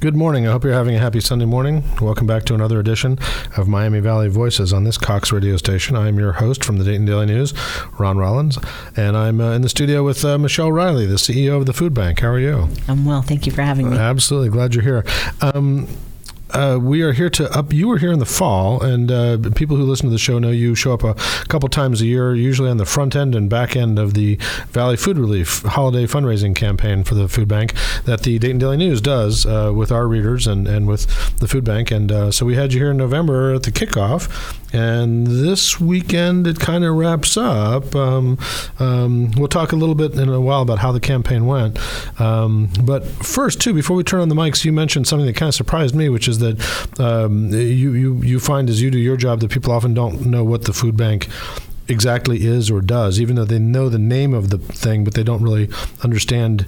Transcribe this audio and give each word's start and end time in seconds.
Good 0.00 0.16
morning. 0.16 0.48
I 0.48 0.52
hope 0.52 0.64
you're 0.64 0.72
having 0.72 0.94
a 0.94 0.98
happy 0.98 1.20
Sunday 1.20 1.44
morning. 1.44 1.84
Welcome 2.00 2.26
back 2.26 2.44
to 2.44 2.54
another 2.54 2.80
edition 2.80 3.18
of 3.58 3.68
Miami 3.68 4.00
Valley 4.00 4.28
Voices 4.28 4.72
on 4.72 4.84
this 4.84 4.96
Cox 4.96 5.30
radio 5.30 5.58
station. 5.58 5.94
I 5.94 6.08
am 6.08 6.18
your 6.18 6.32
host 6.32 6.64
from 6.64 6.78
the 6.78 6.84
Dayton 6.84 7.04
Daily 7.04 7.26
News, 7.26 7.52
Ron 7.98 8.16
Rollins, 8.16 8.58
and 8.96 9.14
I'm 9.14 9.42
uh, 9.42 9.52
in 9.52 9.60
the 9.60 9.68
studio 9.68 10.02
with 10.02 10.24
uh, 10.24 10.38
Michelle 10.38 10.72
Riley, 10.72 11.04
the 11.04 11.16
CEO 11.16 11.58
of 11.58 11.66
the 11.66 11.74
Food 11.74 11.92
Bank. 11.92 12.20
How 12.20 12.28
are 12.28 12.38
you? 12.38 12.70
I'm 12.88 13.04
well. 13.04 13.20
Thank 13.20 13.44
you 13.44 13.52
for 13.52 13.60
having 13.60 13.90
me. 13.90 13.98
Absolutely. 13.98 14.48
Glad 14.48 14.74
you're 14.74 14.84
here. 14.84 15.04
Um, 15.42 15.86
uh, 16.52 16.78
we 16.80 17.02
are 17.02 17.12
here 17.12 17.30
to 17.30 17.50
up. 17.56 17.72
You 17.72 17.88
were 17.88 17.98
here 17.98 18.12
in 18.12 18.18
the 18.18 18.26
fall, 18.26 18.82
and 18.82 19.10
uh, 19.10 19.38
people 19.54 19.76
who 19.76 19.84
listen 19.84 20.06
to 20.06 20.12
the 20.12 20.18
show 20.18 20.38
know 20.38 20.50
you 20.50 20.74
show 20.74 20.92
up 20.92 21.04
a 21.04 21.14
couple 21.48 21.68
times 21.68 22.00
a 22.00 22.06
year, 22.06 22.34
usually 22.34 22.70
on 22.70 22.76
the 22.76 22.86
front 22.86 23.16
end 23.16 23.34
and 23.34 23.48
back 23.48 23.76
end 23.76 23.98
of 23.98 24.14
the 24.14 24.36
Valley 24.70 24.96
Food 24.96 25.18
Relief 25.18 25.62
holiday 25.62 26.06
fundraising 26.06 26.54
campaign 26.54 27.04
for 27.04 27.14
the 27.14 27.28
food 27.28 27.48
bank 27.48 27.74
that 28.04 28.22
the 28.22 28.38
Dayton 28.38 28.58
Daily 28.58 28.76
News 28.76 29.00
does 29.00 29.46
uh, 29.46 29.72
with 29.74 29.92
our 29.92 30.06
readers 30.06 30.46
and, 30.46 30.66
and 30.66 30.86
with 30.86 31.36
the 31.38 31.48
food 31.48 31.64
bank. 31.64 31.90
And 31.90 32.10
uh, 32.10 32.30
so 32.30 32.44
we 32.46 32.54
had 32.54 32.72
you 32.72 32.80
here 32.80 32.90
in 32.90 32.96
November 32.96 33.54
at 33.54 33.62
the 33.62 33.72
kickoff, 33.72 34.28
and 34.72 35.26
this 35.26 35.80
weekend 35.80 36.46
it 36.46 36.60
kind 36.60 36.84
of 36.84 36.94
wraps 36.94 37.36
up. 37.36 37.94
Um, 37.94 38.38
um, 38.78 39.32
we'll 39.32 39.48
talk 39.48 39.72
a 39.72 39.76
little 39.76 39.94
bit 39.94 40.14
in 40.14 40.28
a 40.28 40.40
while 40.40 40.62
about 40.62 40.78
how 40.78 40.92
the 40.92 41.00
campaign 41.00 41.46
went. 41.46 41.78
Um, 42.20 42.70
but 42.82 43.04
first, 43.06 43.60
too, 43.60 43.74
before 43.74 43.96
we 43.96 44.04
turn 44.04 44.20
on 44.20 44.28
the 44.28 44.34
mics, 44.34 44.64
you 44.64 44.72
mentioned 44.72 45.06
something 45.06 45.26
that 45.26 45.36
kind 45.36 45.48
of 45.48 45.54
surprised 45.54 45.94
me, 45.94 46.08
which 46.08 46.28
is 46.28 46.38
that 46.38 47.00
um, 47.00 47.50
you, 47.50 47.92
you, 47.92 48.22
you 48.22 48.40
find 48.40 48.68
as 48.68 48.80
you 48.80 48.90
do 48.90 48.98
your 48.98 49.16
job 49.16 49.40
that 49.40 49.50
people 49.50 49.72
often 49.72 49.94
don't 49.94 50.26
know 50.26 50.44
what 50.44 50.64
the 50.64 50.72
food 50.72 50.96
bank 50.96 51.28
exactly 51.88 52.44
is 52.44 52.70
or 52.70 52.80
does, 52.80 53.20
even 53.20 53.36
though 53.36 53.44
they 53.44 53.58
know 53.58 53.88
the 53.88 53.98
name 53.98 54.32
of 54.32 54.50
the 54.50 54.58
thing, 54.58 55.04
but 55.04 55.14
they 55.14 55.24
don't 55.24 55.42
really 55.42 55.68
understand 56.02 56.66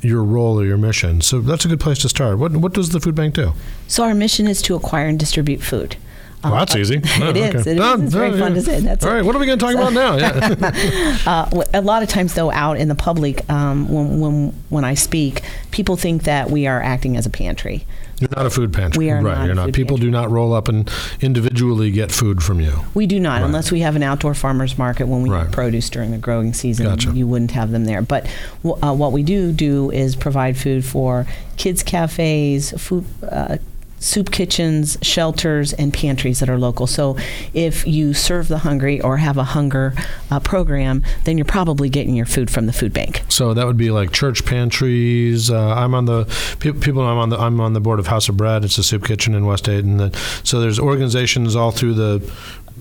your 0.00 0.22
role 0.22 0.60
or 0.60 0.64
your 0.64 0.76
mission. 0.76 1.20
So 1.20 1.40
that's 1.40 1.64
a 1.64 1.68
good 1.68 1.80
place 1.80 1.98
to 2.00 2.08
start. 2.08 2.38
What, 2.38 2.52
what 2.56 2.74
does 2.74 2.90
the 2.90 3.00
food 3.00 3.14
bank 3.14 3.34
do? 3.34 3.52
So 3.88 4.04
our 4.04 4.14
mission 4.14 4.46
is 4.46 4.60
to 4.62 4.74
acquire 4.74 5.06
and 5.06 5.18
distribute 5.18 5.62
food. 5.62 5.96
Well, 6.44 6.58
that's 6.58 6.74
Uh, 6.74 6.78
easy. 6.78 6.96
it 7.02 7.22
Oh, 7.22 7.30
is. 7.30 7.36
okay. 7.36 7.70
It 7.70 7.74
is. 7.76 7.80
Ah, 7.80 7.96
It's 7.98 8.12
very 8.14 8.38
fun 8.38 8.54
to 8.54 8.62
say. 8.62 8.80
That's 8.80 9.04
All 9.04 9.12
right. 9.12 9.24
What 9.24 9.34
are 9.34 9.38
we 9.38 9.46
going 9.46 9.58
to 9.58 9.64
talk 9.64 9.74
about 9.74 9.92
now? 9.92 10.16
Yeah. 10.24 11.10
Uh, 11.26 11.64
a 11.72 11.80
lot 11.80 12.02
of 12.02 12.08
times, 12.08 12.34
though, 12.34 12.50
out 12.52 12.76
in 12.76 12.88
the 12.88 12.94
public, 12.94 13.48
um, 13.50 13.88
when, 13.88 14.20
when 14.20 14.52
when 14.68 14.84
I 14.84 14.94
speak, 14.94 15.42
people 15.70 15.96
think 15.96 16.24
that 16.24 16.50
we 16.50 16.66
are 16.66 16.82
acting 16.82 17.16
as 17.16 17.24
a 17.26 17.30
pantry. 17.30 17.86
You're 18.20 18.30
not 18.36 18.46
a 18.46 18.50
food 18.50 18.72
pantry. 18.72 19.06
We 19.06 19.10
are 19.10 19.20
right. 19.22 19.38
not 19.38 19.46
You're 19.46 19.54
not. 19.54 19.72
People 19.72 19.96
do 19.96 20.10
not 20.10 20.30
roll 20.30 20.52
up 20.52 20.68
and 20.68 20.88
individually 21.20 21.90
get 21.90 22.12
food 22.12 22.42
from 22.42 22.60
you. 22.60 22.72
We 22.94 23.06
do 23.06 23.18
not, 23.18 23.40
Right. 23.40 23.46
unless 23.46 23.72
we 23.72 23.80
have 23.80 23.96
an 23.96 24.02
outdoor 24.02 24.34
farmers 24.34 24.76
market 24.78 25.08
when 25.08 25.22
we 25.22 25.30
Right. 25.30 25.44
have 25.44 25.52
produce 25.52 25.88
during 25.90 26.10
the 26.10 26.18
growing 26.18 26.52
season. 26.52 26.86
Gotcha. 26.86 27.10
You 27.12 27.26
wouldn't 27.26 27.50
have 27.52 27.70
them 27.70 27.84
there. 27.86 28.02
But 28.02 28.26
uh, 28.64 28.94
what 28.94 29.12
we 29.12 29.22
do 29.22 29.50
do 29.52 29.90
is 29.90 30.14
provide 30.16 30.56
food 30.56 30.84
for 30.84 31.26
kids 31.56 31.82
cafes, 31.82 32.72
food. 32.76 33.04
Uh, 33.28 33.56
Soup 34.04 34.30
kitchens, 34.30 34.98
shelters, 35.00 35.72
and 35.72 35.94
pantries 35.94 36.40
that 36.40 36.50
are 36.50 36.58
local. 36.58 36.86
So, 36.86 37.16
if 37.54 37.86
you 37.86 38.12
serve 38.12 38.48
the 38.48 38.58
hungry 38.58 39.00
or 39.00 39.16
have 39.16 39.38
a 39.38 39.44
hunger 39.44 39.94
uh, 40.30 40.40
program, 40.40 41.02
then 41.24 41.38
you're 41.38 41.46
probably 41.46 41.88
getting 41.88 42.14
your 42.14 42.26
food 42.26 42.50
from 42.50 42.66
the 42.66 42.72
food 42.72 42.92
bank. 42.92 43.22
So 43.28 43.54
that 43.54 43.66
would 43.66 43.78
be 43.78 43.90
like 43.90 44.12
church 44.12 44.44
pantries. 44.44 45.50
Uh, 45.50 45.74
I'm 45.74 45.94
on 45.94 46.04
the 46.04 46.24
pe- 46.60 46.72
people. 46.72 47.02
I'm 47.02 47.16
on 47.18 47.30
the 47.30 47.38
I'm 47.38 47.60
on 47.60 47.72
the 47.72 47.80
board 47.80 47.98
of 47.98 48.08
House 48.08 48.28
of 48.28 48.36
Bread. 48.36 48.64
It's 48.64 48.76
a 48.76 48.82
soup 48.82 49.04
kitchen 49.04 49.34
in 49.34 49.46
West 49.46 49.64
Dayton. 49.64 50.12
So 50.44 50.60
there's 50.60 50.78
organizations 50.78 51.56
all 51.56 51.70
through 51.70 51.94
the 51.94 52.32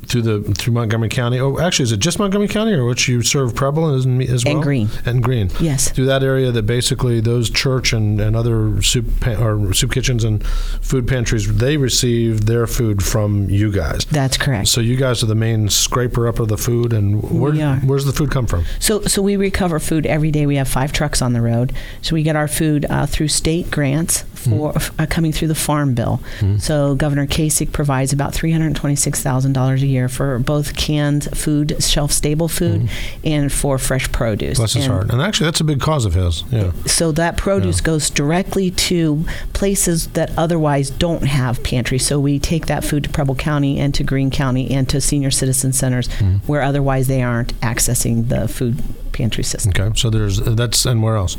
through 0.05 0.21
the 0.21 0.41
through 0.55 0.73
Montgomery 0.73 1.09
County. 1.09 1.39
Oh, 1.39 1.59
actually, 1.59 1.83
is 1.83 1.91
it 1.91 1.99
just 1.99 2.19
Montgomery 2.19 2.47
County, 2.47 2.73
or 2.73 2.85
which 2.85 3.07
you 3.07 3.21
serve 3.21 3.55
Preble 3.55 3.93
as, 3.93 4.05
as 4.05 4.45
well? 4.45 4.55
And 4.55 4.63
Greene. 4.63 4.89
and 5.05 5.23
Greene. 5.23 5.49
Yes. 5.59 5.89
Through 5.89 6.05
that 6.05 6.23
area, 6.23 6.51
that 6.51 6.63
basically 6.63 7.19
those 7.19 7.49
church 7.49 7.93
and, 7.93 8.19
and 8.19 8.35
other 8.35 8.81
soup 8.81 9.05
pa- 9.19 9.41
or 9.41 9.73
soup 9.73 9.91
kitchens 9.91 10.23
and 10.23 10.45
food 10.45 11.07
pantries 11.07 11.53
they 11.57 11.77
receive 11.77 12.45
their 12.45 12.67
food 12.67 13.03
from 13.03 13.49
you 13.49 13.71
guys. 13.71 14.05
That's 14.05 14.37
correct. 14.37 14.67
So 14.67 14.81
you 14.81 14.95
guys 14.95 15.23
are 15.23 15.27
the 15.27 15.35
main 15.35 15.69
scraper 15.69 16.27
up 16.27 16.39
of 16.39 16.47
the 16.47 16.57
food, 16.57 16.93
and 16.93 17.21
where, 17.23 17.53
where's 17.77 18.05
the 18.05 18.13
food 18.13 18.31
come 18.31 18.47
from? 18.47 18.65
So, 18.79 19.01
so 19.03 19.21
we 19.21 19.35
recover 19.35 19.79
food 19.79 20.05
every 20.05 20.31
day. 20.31 20.45
We 20.45 20.55
have 20.57 20.67
five 20.67 20.91
trucks 20.91 21.21
on 21.21 21.33
the 21.33 21.41
road. 21.41 21.73
So 22.01 22.15
we 22.15 22.23
get 22.23 22.35
our 22.35 22.47
food 22.47 22.85
uh, 22.89 23.05
through 23.05 23.29
state 23.29 23.71
grants 23.71 24.23
for 24.43 24.73
uh, 24.99 25.05
coming 25.09 25.31
through 25.31 25.47
the 25.47 25.55
Farm 25.55 25.93
Bill. 25.93 26.21
Mm-hmm. 26.39 26.57
So 26.57 26.95
Governor 26.95 27.27
Kasich 27.27 27.71
provides 27.71 28.13
about 28.13 28.33
three 28.33 28.51
hundred 28.51 28.75
twenty-six 28.75 29.21
thousand 29.21 29.53
dollars 29.53 29.81
a 29.83 29.87
year 29.87 30.09
for 30.09 30.39
both 30.39 30.75
canned 30.75 31.35
food, 31.37 31.81
shelf-stable 31.83 32.47
food, 32.47 32.81
mm-hmm. 32.81 33.27
and 33.27 33.51
for 33.51 33.77
fresh 33.77 34.11
produce. 34.11 34.57
Bless 34.57 34.73
his 34.73 34.85
And 34.85 34.93
heart. 34.93 35.11
And 35.11 35.21
actually, 35.21 35.45
that's 35.45 35.61
a 35.61 35.63
big 35.63 35.79
cause 35.79 36.05
of 36.05 36.13
his. 36.13 36.43
Yeah. 36.51 36.71
So 36.85 37.11
that 37.13 37.37
produce 37.37 37.79
Yeah. 37.79 37.85
goes 37.85 38.09
directly 38.09 38.71
to 38.71 39.25
places 39.53 40.07
that 40.09 40.31
otherwise 40.37 40.89
don't 40.89 41.23
have 41.23 41.63
pantries. 41.63 42.05
So 42.05 42.19
we 42.19 42.39
take 42.39 42.65
that 42.67 42.83
food 42.83 43.03
to 43.05 43.09
Preble 43.09 43.35
County 43.35 43.79
and 43.79 43.93
to 43.95 44.03
Greene 44.03 44.31
County 44.31 44.71
and 44.71 44.87
to 44.89 44.99
senior 45.01 45.31
citizen 45.31 45.73
centers 45.73 46.07
where 46.45 46.61
otherwise 46.61 47.07
they 47.07 47.21
aren't 47.21 47.53
accessing 47.61 48.29
the 48.29 48.47
food 48.47 48.81
pantry 49.13 49.43
system. 49.43 49.71
Okay. 49.75 49.97
So 49.97 50.09
there's 50.09 50.37
that's 50.39 50.85
and 50.85 51.01
where 51.01 51.15
else? 51.15 51.37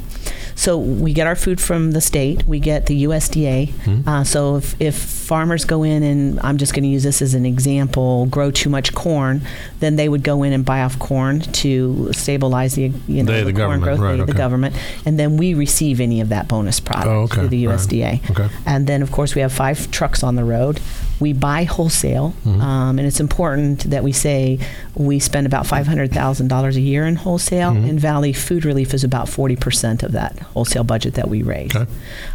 So 0.55 0.79
we 0.79 1.13
get 1.13 1.27
our 1.27 1.37
food 1.37 1.61
from 1.61 1.91
the 1.93 2.01
state. 2.01 2.45
We 2.47 2.61
get 2.61 2.87
the 2.87 3.05
USDA. 3.05 3.71
Hmm. 3.71 4.09
Uh, 4.09 4.25
so 4.25 4.57
if, 4.57 4.81
if 4.81 4.95
farmers 4.97 5.65
go 5.65 5.83
in 5.83 6.03
and 6.03 6.41
I'm 6.41 6.57
just 6.59 6.73
going 6.75 6.85
to 6.85 6.89
use 6.89 7.03
this 7.03 7.21
as 7.21 7.35
an 7.35 7.45
example, 7.45 8.27
grow 8.27 8.51
too 8.51 8.71
much 8.71 8.95
corn, 8.95 9.43
then 9.81 9.97
they 9.97 10.09
would 10.09 10.23
go 10.23 10.43
in 10.43 10.53
and 10.53 10.65
buy 10.65 10.83
off 10.83 10.99
corn 10.99 11.41
to 11.41 12.13
stabilize 12.13 12.75
the 12.77 12.93
you 13.09 13.23
know 13.23 13.33
They, 13.33 13.43
the 13.43 13.53
corn 13.53 13.55
government, 13.55 13.83
growth, 13.83 13.99
right, 13.99 14.17
they, 14.19 14.25
the 14.25 14.33
government, 14.39 14.77
and 15.05 15.19
then 15.19 15.37
we 15.37 15.55
receive 15.55 16.01
any 16.01 16.21
of 16.21 16.29
that 16.29 16.49
bonus 16.49 16.81
product 16.81 17.07
Oh, 17.09 17.23
okay, 17.23 17.35
through 17.41 17.49
the 17.49 17.67
right. 17.67 17.79
USDA. 17.79 18.31
Okay. 18.31 18.49
And 18.65 18.87
then 18.87 19.03
of 19.03 19.11
course 19.11 19.35
we 19.35 19.41
have 19.41 19.53
five 19.53 19.91
trucks 19.91 20.23
on 20.23 20.37
the 20.37 20.45
road. 20.45 20.81
We 21.21 21.33
buy 21.33 21.65
wholesale, 21.65 22.35
Mm-hmm. 22.45 22.61
um, 22.61 22.99
and 22.99 23.07
it's 23.07 23.21
important 23.21 23.91
that 23.91 24.03
we 24.03 24.13
say 24.13 24.59
we 24.95 25.19
spend 25.19 25.47
about 25.47 25.67
five 25.67 25.87
hundred 25.87 26.13
thousand 26.13 26.49
dollars 26.49 26.77
a 26.77 26.81
year 26.81 27.07
in 27.07 27.17
wholesale. 27.17 27.73
Mm-hmm. 27.73 27.89
And 27.89 28.01
Valley 28.01 28.33
Food 28.33 28.65
Relief 28.65 28.93
is 28.95 29.05
about 29.05 29.29
forty 29.29 29.57
percent 29.57 30.03
of 30.03 30.13
that 30.13 30.39
wholesale 30.39 30.85
budget 30.85 31.15
that 31.15 31.29
we 31.29 31.43
raise. 31.43 31.75
Okay. 31.75 31.91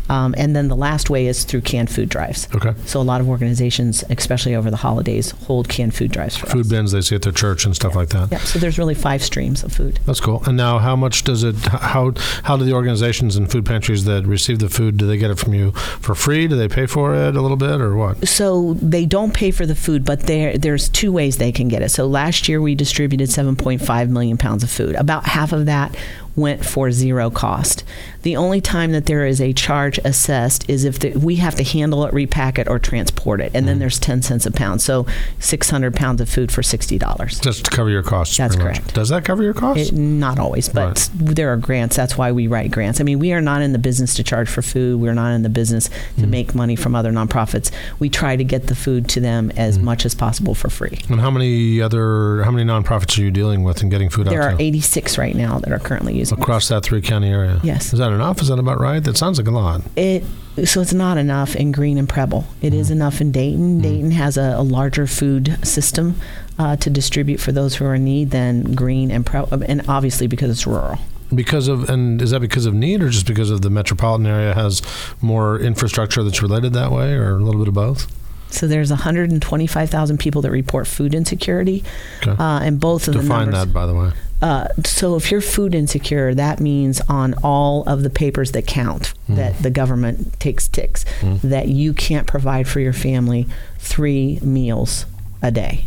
Um, 0.09 0.33
and 0.37 0.55
then 0.55 0.67
the 0.67 0.75
last 0.75 1.09
way 1.09 1.27
is 1.27 1.43
through 1.43 1.61
canned 1.61 1.89
food 1.89 2.09
drives. 2.09 2.47
Okay. 2.55 2.73
So 2.85 2.99
a 2.99 3.03
lot 3.03 3.21
of 3.21 3.29
organizations, 3.29 4.03
especially 4.09 4.55
over 4.55 4.69
the 4.71 4.77
holidays, 4.77 5.31
hold 5.31 5.69
canned 5.69 5.93
food 5.95 6.11
drives 6.11 6.35
for 6.35 6.47
Food 6.47 6.65
us. 6.65 6.69
bins 6.69 6.91
they 6.91 7.01
see 7.01 7.15
at 7.15 7.21
their 7.21 7.31
church 7.31 7.65
and 7.65 7.75
stuff 7.75 7.95
like 7.95 8.09
that. 8.09 8.31
Yep. 8.31 8.41
So 8.41 8.59
there's 8.59 8.77
really 8.77 8.95
five 8.95 9.23
streams 9.23 9.63
of 9.63 9.71
food. 9.71 9.99
That's 10.05 10.19
cool. 10.19 10.43
And 10.45 10.57
now, 10.57 10.79
how 10.79 10.95
much 10.95 11.23
does 11.23 11.43
it? 11.43 11.55
How 11.89 12.13
how 12.43 12.57
do 12.57 12.65
the 12.65 12.73
organizations 12.73 13.35
and 13.35 13.49
food 13.51 13.65
pantries 13.65 14.05
that 14.05 14.25
receive 14.25 14.59
the 14.59 14.69
food 14.69 14.97
do 14.97 15.07
they 15.07 15.17
get 15.17 15.31
it 15.31 15.39
from 15.39 15.53
you 15.53 15.71
for 15.71 16.15
free? 16.15 16.47
Do 16.47 16.55
they 16.55 16.67
pay 16.67 16.85
for 16.85 17.15
it 17.15 17.35
a 17.35 17.41
little 17.41 17.57
bit 17.57 17.79
or 17.81 17.95
what? 17.95 18.27
So 18.27 18.73
they 18.75 19.05
don't 19.05 19.33
pay 19.33 19.51
for 19.51 19.65
the 19.65 19.75
food, 19.75 20.03
but 20.05 20.21
there 20.21 20.57
there's 20.57 20.89
two 20.89 21.11
ways 21.11 21.37
they 21.37 21.51
can 21.51 21.67
get 21.67 21.81
it. 21.81 21.89
So 21.89 22.07
last 22.07 22.47
year 22.49 22.61
we 22.61 22.75
distributed 22.75 23.29
7.5 23.29 24.09
million 24.09 24.37
pounds 24.37 24.63
of 24.63 24.69
food. 24.69 24.95
About 24.95 25.25
half 25.25 25.51
of 25.51 25.65
that 25.67 25.95
went 26.35 26.65
for 26.65 26.91
zero 26.91 27.29
cost. 27.29 27.83
The 28.21 28.35
only 28.35 28.59
time 28.61 28.91
that 28.91 29.05
there 29.05 29.25
is 29.25 29.39
a 29.41 29.53
charge 29.53 29.97
assessed 30.03 30.69
is 30.69 30.83
if 30.83 30.99
the, 30.99 31.11
we 31.11 31.37
have 31.37 31.55
to 31.55 31.63
handle 31.63 32.05
it, 32.05 32.13
repack 32.13 32.59
it, 32.59 32.67
or 32.67 32.77
transport 32.79 33.39
it, 33.41 33.51
and 33.53 33.67
then 33.67 33.79
there's 33.79 33.97
10 33.99 34.21
cents 34.21 34.45
a 34.45 34.51
pound. 34.51 34.81
So 34.81 35.05
600 35.39 35.95
pounds 35.95 36.19
of 36.21 36.29
food 36.29 36.51
for 36.51 36.61
$60. 36.61 37.41
Just 37.41 37.65
to 37.65 37.71
cover 37.71 37.89
your 37.89 38.03
costs. 38.03 38.35
That's 38.37 38.55
pretty 38.55 38.69
much. 38.69 38.77
correct. 38.79 38.93
Does 38.93 39.09
that 39.09 39.23
cover 39.25 39.43
your 39.43 39.53
costs? 39.53 39.89
It, 39.89 39.95
not 39.95 40.37
always, 40.39 40.67
but 40.69 41.09
there 41.15 41.51
are 41.53 41.57
grants. 41.57 41.95
That's 41.95 42.17
why 42.17 42.31
we 42.31 42.47
write 42.47 42.71
grants. 42.71 42.99
I 42.99 43.03
mean, 43.03 43.19
we 43.19 43.31
are 43.33 43.41
not 43.41 43.61
in 43.61 43.71
the 43.71 43.79
business 43.79 44.13
to 44.15 44.23
charge 44.23 44.49
for 44.49 44.61
food. 44.61 44.99
We're 44.99 45.13
not 45.13 45.31
in 45.33 45.43
the 45.43 45.49
business 45.49 45.89
to 46.17 46.25
Mm. 46.25 46.29
make 46.29 46.55
money 46.55 46.75
from 46.75 46.95
other 46.95 47.11
nonprofits. 47.11 47.71
We 47.99 48.09
try 48.09 48.35
to 48.35 48.43
get 48.43 48.67
the 48.67 48.75
food 48.75 49.07
to 49.09 49.19
them 49.19 49.51
as 49.55 49.77
Mm. 49.77 49.83
much 49.83 50.05
as 50.05 50.13
possible 50.15 50.53
for 50.55 50.69
free. 50.69 50.99
and 51.09 51.21
how 51.21 51.31
many 51.31 51.81
other 51.81 52.43
how 52.43 52.51
many 52.51 52.69
nonprofits 52.69 53.17
are 53.17 53.21
you 53.21 53.31
dealing 53.31 53.63
with 53.63 53.81
and 53.81 53.89
getting 53.91 54.09
food 54.09 54.27
out 54.27 54.31
There 54.31 54.43
are 54.43 54.55
86 54.59 55.17
right 55.17 55.35
now 55.35 55.59
that 55.59 55.71
are 55.71 55.79
currently 55.79 56.17
using 56.17 56.28
Across 56.31 56.67
that 56.69 56.83
three 56.83 57.01
county 57.01 57.29
area. 57.29 57.59
Yes. 57.63 57.93
Is 57.93 57.99
that 57.99 58.11
enough? 58.11 58.41
Is 58.41 58.47
that 58.49 58.59
about 58.59 58.79
right? 58.79 59.03
That 59.03 59.17
sounds 59.17 59.37
like 59.37 59.47
a 59.47 59.51
lot. 59.51 59.81
it. 59.95 60.23
So 60.65 60.81
it's 60.81 60.93
not 60.93 61.17
enough 61.17 61.55
in 61.55 61.71
Greene 61.71 61.97
and 61.97 62.09
Preble. 62.09 62.45
It 62.61 62.71
Mm-hmm. 62.71 62.79
is 62.81 62.91
enough 62.91 63.21
in 63.21 63.31
Dayton. 63.31 63.79
Dayton 63.81 64.11
has 64.11 64.35
a, 64.37 64.55
a 64.57 64.61
larger 64.63 65.07
food 65.07 65.57
system 65.65 66.15
uh, 66.57 66.75
to 66.77 66.89
distribute 66.89 67.39
for 67.39 67.51
those 67.53 67.75
who 67.75 67.85
are 67.85 67.95
in 67.95 68.03
need 68.03 68.31
than 68.31 68.75
Greene 68.75 69.09
and 69.11 69.25
Preble, 69.25 69.63
and 69.63 69.83
obviously 69.87 70.27
because 70.27 70.49
it's 70.51 70.67
rural. 70.67 70.97
Because 71.33 71.67
of 71.67 71.89
and 71.89 72.21
is 72.21 72.31
that 72.31 72.39
because 72.41 72.65
of 72.65 72.73
need 72.73 73.01
or 73.03 73.09
just 73.09 73.27
because 73.27 73.51
of 73.51 73.61
the 73.61 73.69
metropolitan 73.69 74.25
area 74.27 74.53
has 74.53 74.81
more 75.21 75.59
infrastructure 75.59 76.23
that's 76.23 76.41
related 76.41 76.73
that 76.73 76.91
way, 76.91 77.13
or 77.13 77.37
a 77.37 77.39
little 77.39 77.61
bit 77.61 77.67
of 77.69 77.73
both? 77.75 78.07
So 78.51 78.67
there's 78.67 78.89
125,000 78.89 80.17
people 80.17 80.41
that 80.41 80.51
report 80.51 80.87
food 80.87 81.13
insecurity, 81.13 81.83
Okay. 82.21 82.31
uh, 82.31 82.59
and 82.59 82.79
both 82.79 83.07
of 83.07 83.13
the 83.13 83.21
Define 83.21 83.51
numbers. 83.51 83.65
that, 83.67 83.73
by 83.73 83.85
the 83.85 83.93
way. 83.93 84.11
Uh, 84.41 84.67
so 84.85 85.15
if 85.17 85.29
you're 85.31 85.41
food 85.41 85.75
insecure, 85.75 86.33
that 86.33 86.59
means 86.59 87.01
on 87.09 87.35
all 87.43 87.83
of 87.83 88.03
the 88.03 88.09
papers 88.09 88.51
that 88.53 88.65
count 88.65 89.13
Hmm. 89.27 89.35
that 89.35 89.59
the 89.61 89.69
government 89.69 90.39
takes 90.39 90.67
ticks 90.67 91.03
that 91.43 91.67
you 91.67 91.93
can't 91.93 92.25
provide 92.25 92.67
for 92.67 92.79
your 92.79 92.93
family 92.93 93.47
three 93.79 94.39
meals 94.41 95.05
a 95.41 95.51
day. 95.51 95.85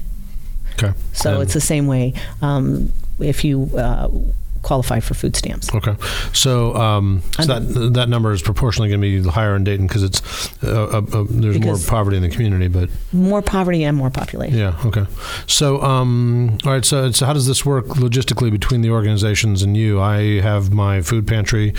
Okay. 0.74 0.92
So 1.12 1.34
And- 1.34 1.42
it's 1.44 1.54
the 1.54 1.60
same 1.62 1.86
way. 1.86 2.12
Um, 2.42 2.92
if 3.18 3.44
you 3.44 3.70
uh, 3.76 4.08
qualify 4.62 5.00
for 5.00 5.14
food 5.14 5.36
stamps. 5.36 5.72
Okay, 5.74 5.94
so, 6.32 6.74
um, 6.76 7.22
so 7.40 7.44
that 7.46 7.92
that 7.94 8.08
number 8.08 8.32
is 8.32 8.42
proportionally 8.42 8.88
going 8.88 9.00
to 9.00 9.22
be 9.22 9.28
higher 9.30 9.54
in 9.56 9.64
Dayton 9.64 9.86
because 9.86 10.02
it's 10.02 10.22
uh, 10.64 10.68
uh, 10.84 10.98
uh, 10.98 11.24
there's 11.28 11.58
Because- 11.58 11.82
more 11.86 11.90
poverty 11.90 12.16
in 12.16 12.22
the 12.22 12.28
community. 12.28 12.68
But 12.68 12.88
More 13.12 13.42
poverty 13.42 13.84
and 13.84 13.96
more 13.96 14.10
population. 14.10 14.58
yeah, 14.58 14.76
okay. 14.86 15.06
So, 15.46 15.82
um, 15.82 16.58
all 16.64 16.72
right. 16.72 16.84
So, 16.84 17.10
so 17.12 17.26
how 17.26 17.32
does 17.32 17.46
this 17.46 17.64
work 17.66 17.86
logistically 17.88 18.50
between 18.50 18.82
the 18.82 18.90
organizations 18.90 19.62
and 19.62 19.76
you? 19.76 20.00
I 20.00 20.40
have 20.40 20.72
my 20.72 21.02
food 21.02 21.26
pantry. 21.26 21.74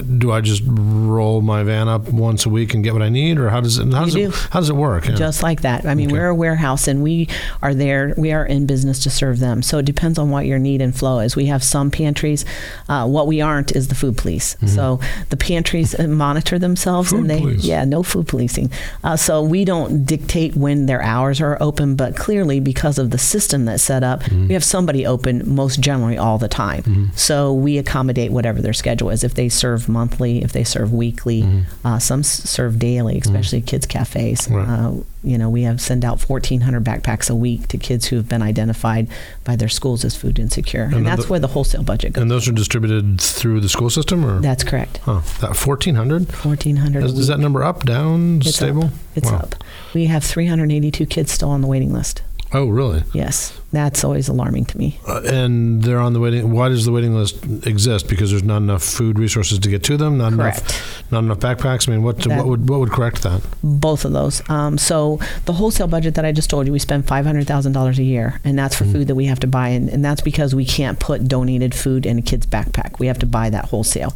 Do 0.00 0.32
I 0.32 0.40
just 0.40 0.62
roll 0.66 1.40
my 1.42 1.62
van 1.62 1.88
up 1.88 2.08
once 2.08 2.46
a 2.46 2.48
week 2.48 2.74
and 2.74 2.82
get 2.82 2.92
what 2.92 3.02
I 3.02 3.08
need, 3.08 3.38
or 3.38 3.48
how 3.50 3.60
does 3.60 3.78
it? 3.78 3.92
How 3.92 4.04
does 4.04 4.14
You 4.14 4.28
it? 4.28 4.34
How 4.50 4.60
does 4.60 4.70
it 4.70 4.76
work? 4.76 5.06
Yeah. 5.06 5.14
Just 5.14 5.42
like 5.42 5.62
that. 5.62 5.84
I 5.86 5.94
mean, 5.94 6.06
Okay. 6.08 6.14
we're 6.14 6.28
a 6.28 6.34
warehouse 6.34 6.88
and 6.88 7.02
we 7.02 7.28
are 7.62 7.74
there. 7.74 8.14
We 8.16 8.32
are 8.32 8.44
in 8.46 8.66
business 8.66 9.02
to 9.04 9.10
serve 9.10 9.38
them. 9.38 9.62
So 9.62 9.78
it 9.78 9.84
depends 9.84 10.18
on 10.18 10.30
what 10.30 10.46
your 10.46 10.58
need 10.58 10.80
and 10.80 10.94
flow 10.94 11.18
is. 11.20 11.36
We 11.36 11.46
have 11.46 11.62
some 11.62 11.90
pantries. 11.90 12.44
Uh, 12.88 13.06
what 13.06 13.26
we 13.26 13.40
aren't 13.40 13.72
is 13.72 13.88
the 13.88 13.94
food 13.94 14.16
police. 14.16 14.56
So 14.66 15.00
the 15.30 15.36
pantries 15.36 15.98
uh, 15.98 16.06
monitor 16.08 16.58
themselves 16.58 16.92
Mm-hmm. 17.12 17.16
Food 17.16 17.20
and 17.20 17.30
they, 17.30 17.40
police. 17.40 17.64
yeah, 17.64 17.84
no 17.84 18.02
food 18.02 18.28
policing. 18.28 18.70
Uh, 19.04 19.16
so 19.16 19.42
we 19.42 19.64
don't 19.64 20.04
dictate 20.04 20.54
when 20.56 20.86
their 20.86 21.02
hours 21.02 21.40
are 21.40 21.56
open, 21.60 21.96
but 21.96 22.16
clearly 22.16 22.60
because 22.60 22.98
of 22.98 23.10
the 23.10 23.18
system 23.18 23.64
that's 23.64 23.82
set 23.82 24.02
up, 24.02 24.20
Mm-hmm. 24.22 24.48
we 24.48 24.54
have 24.54 24.64
somebody 24.64 25.06
open 25.06 25.42
most 25.54 25.80
generally 25.80 26.16
all 26.18 26.38
the 26.38 26.48
time. 26.48 27.10
So 27.16 27.52
we 27.52 27.78
accommodate 27.78 28.30
whatever 28.30 28.60
their 28.62 28.72
schedule 28.72 29.10
is. 29.10 29.24
If 29.24 29.34
they 29.34 29.48
serve 29.48 29.81
monthly, 29.88 30.42
if 30.42 30.52
they 30.52 30.64
serve 30.64 30.92
weekly, 30.92 31.64
uh, 31.84 31.98
some 31.98 32.22
serve 32.22 32.78
daily, 32.78 33.18
especially 33.18 33.60
kids 33.60 33.86
cafes. 33.86 34.48
Right. 34.50 34.66
Uh, 34.68 34.92
you 35.24 35.38
know, 35.38 35.48
we 35.48 35.62
have 35.62 35.80
send 35.80 36.04
out 36.04 36.20
1,400 36.20 36.82
backpacks 36.82 37.30
a 37.30 37.34
week 37.34 37.68
to 37.68 37.78
kids 37.78 38.06
who 38.06 38.16
have 38.16 38.28
been 38.28 38.42
identified 38.42 39.06
by 39.44 39.54
their 39.54 39.68
schools 39.68 40.04
as 40.04 40.16
food 40.16 40.38
insecure, 40.40 40.82
and, 40.84 40.94
And 40.94 41.06
that's 41.06 41.24
the- 41.26 41.28
where 41.30 41.38
the 41.40 41.46
wholesale 41.48 41.84
budget 41.84 42.14
goes. 42.14 42.22
and 42.22 42.30
those 42.30 42.48
are 42.48 42.52
distributed 42.52 43.20
through 43.20 43.60
the 43.60 43.68
school 43.68 43.88
system, 43.88 44.24
or 44.24 44.40
That's 44.40 44.64
correct. 44.64 44.98
huh, 45.04 45.20
that 45.40 45.54
fourteen 45.54 45.94
hundred? 45.94 46.26
1,400. 46.32 47.04
Is, 47.04 47.18
is 47.18 47.26
that 47.28 47.38
number 47.38 47.62
up, 47.62 47.84
down, 47.84 48.38
It's 48.44 48.56
stable? 48.56 48.84
Up. 48.86 48.90
It's 49.14 49.30
Wow. 49.30 49.38
up. 49.38 49.54
We 49.94 50.06
have 50.06 50.24
382 50.24 51.06
kids 51.06 51.30
still 51.30 51.50
on 51.50 51.60
the 51.60 51.68
waiting 51.68 51.92
list. 51.92 52.22
Oh, 52.54 52.66
really? 52.68 53.02
Yes, 53.14 53.58
that's 53.72 54.04
always 54.04 54.28
alarming 54.28 54.66
to 54.66 54.76
me. 54.78 54.98
Uh, 55.08 55.22
and 55.24 55.82
they're 55.82 55.98
on 55.98 56.12
the 56.12 56.20
waiting. 56.20 56.50
Why 56.52 56.68
does 56.68 56.84
the 56.84 56.92
waiting 56.92 57.14
list 57.14 57.42
exist? 57.66 58.08
Because 58.08 58.30
there's 58.30 58.42
not 58.42 58.58
enough 58.58 58.82
food 58.82 59.18
resources 59.18 59.58
to 59.60 59.68
get 59.70 59.82
to 59.84 59.96
them. 59.96 60.18
Not 60.18 60.34
Correct. 60.34 60.58
enough. 60.60 61.02
Not 61.12 61.24
enough 61.24 61.38
backpacks. 61.38 61.88
I 61.88 61.92
mean, 61.92 62.02
what 62.02 62.18
That- 62.18 62.36
what 62.38 62.46
would 62.46 62.68
what 62.68 62.80
would 62.80 62.90
correct 62.90 63.22
that? 63.22 63.40
Both 63.62 64.04
of 64.04 64.12
those. 64.12 64.42
Um, 64.50 64.76
so 64.76 65.18
the 65.46 65.54
wholesale 65.54 65.86
budget 65.86 66.14
that 66.16 66.24
I 66.26 66.32
just 66.32 66.50
told 66.50 66.66
you, 66.66 66.72
we 66.72 66.78
spend 66.78 67.06
five 67.06 67.24
hundred 67.24 67.46
thousand 67.46 67.72
dollars 67.72 67.98
a 67.98 68.02
year, 68.04 68.38
and 68.44 68.58
that's 68.58 68.74
for 68.76 68.84
food 68.84 69.06
that 69.08 69.14
we 69.14 69.24
have 69.26 69.40
to 69.40 69.46
buy, 69.46 69.68
and, 69.68 69.88
and 69.88 70.04
that's 70.04 70.20
because 70.20 70.54
we 70.54 70.66
can't 70.66 70.98
put 71.00 71.26
donated 71.28 71.74
food 71.74 72.04
in 72.04 72.18
a 72.18 72.22
kid's 72.22 72.46
backpack. 72.46 72.98
We 72.98 73.06
have 73.06 73.18
to 73.20 73.26
buy 73.26 73.48
that 73.50 73.66
wholesale, 73.66 74.14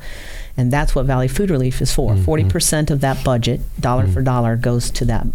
and 0.59 0.71
that's 0.71 0.95
what 0.95 1.07
Valley 1.07 1.29
Food 1.29 1.51
Relief 1.51 1.81
is 1.81 1.93
for. 1.93 2.15
40 2.17 2.45
percent 2.45 2.91
of 2.91 3.01
that 3.01 3.25
budget, 3.25 3.61
dollar 3.81 4.07
for 4.07 4.21
dollar, 4.21 4.57
goes 4.57 4.91
to 4.91 5.05
that 5.07 5.27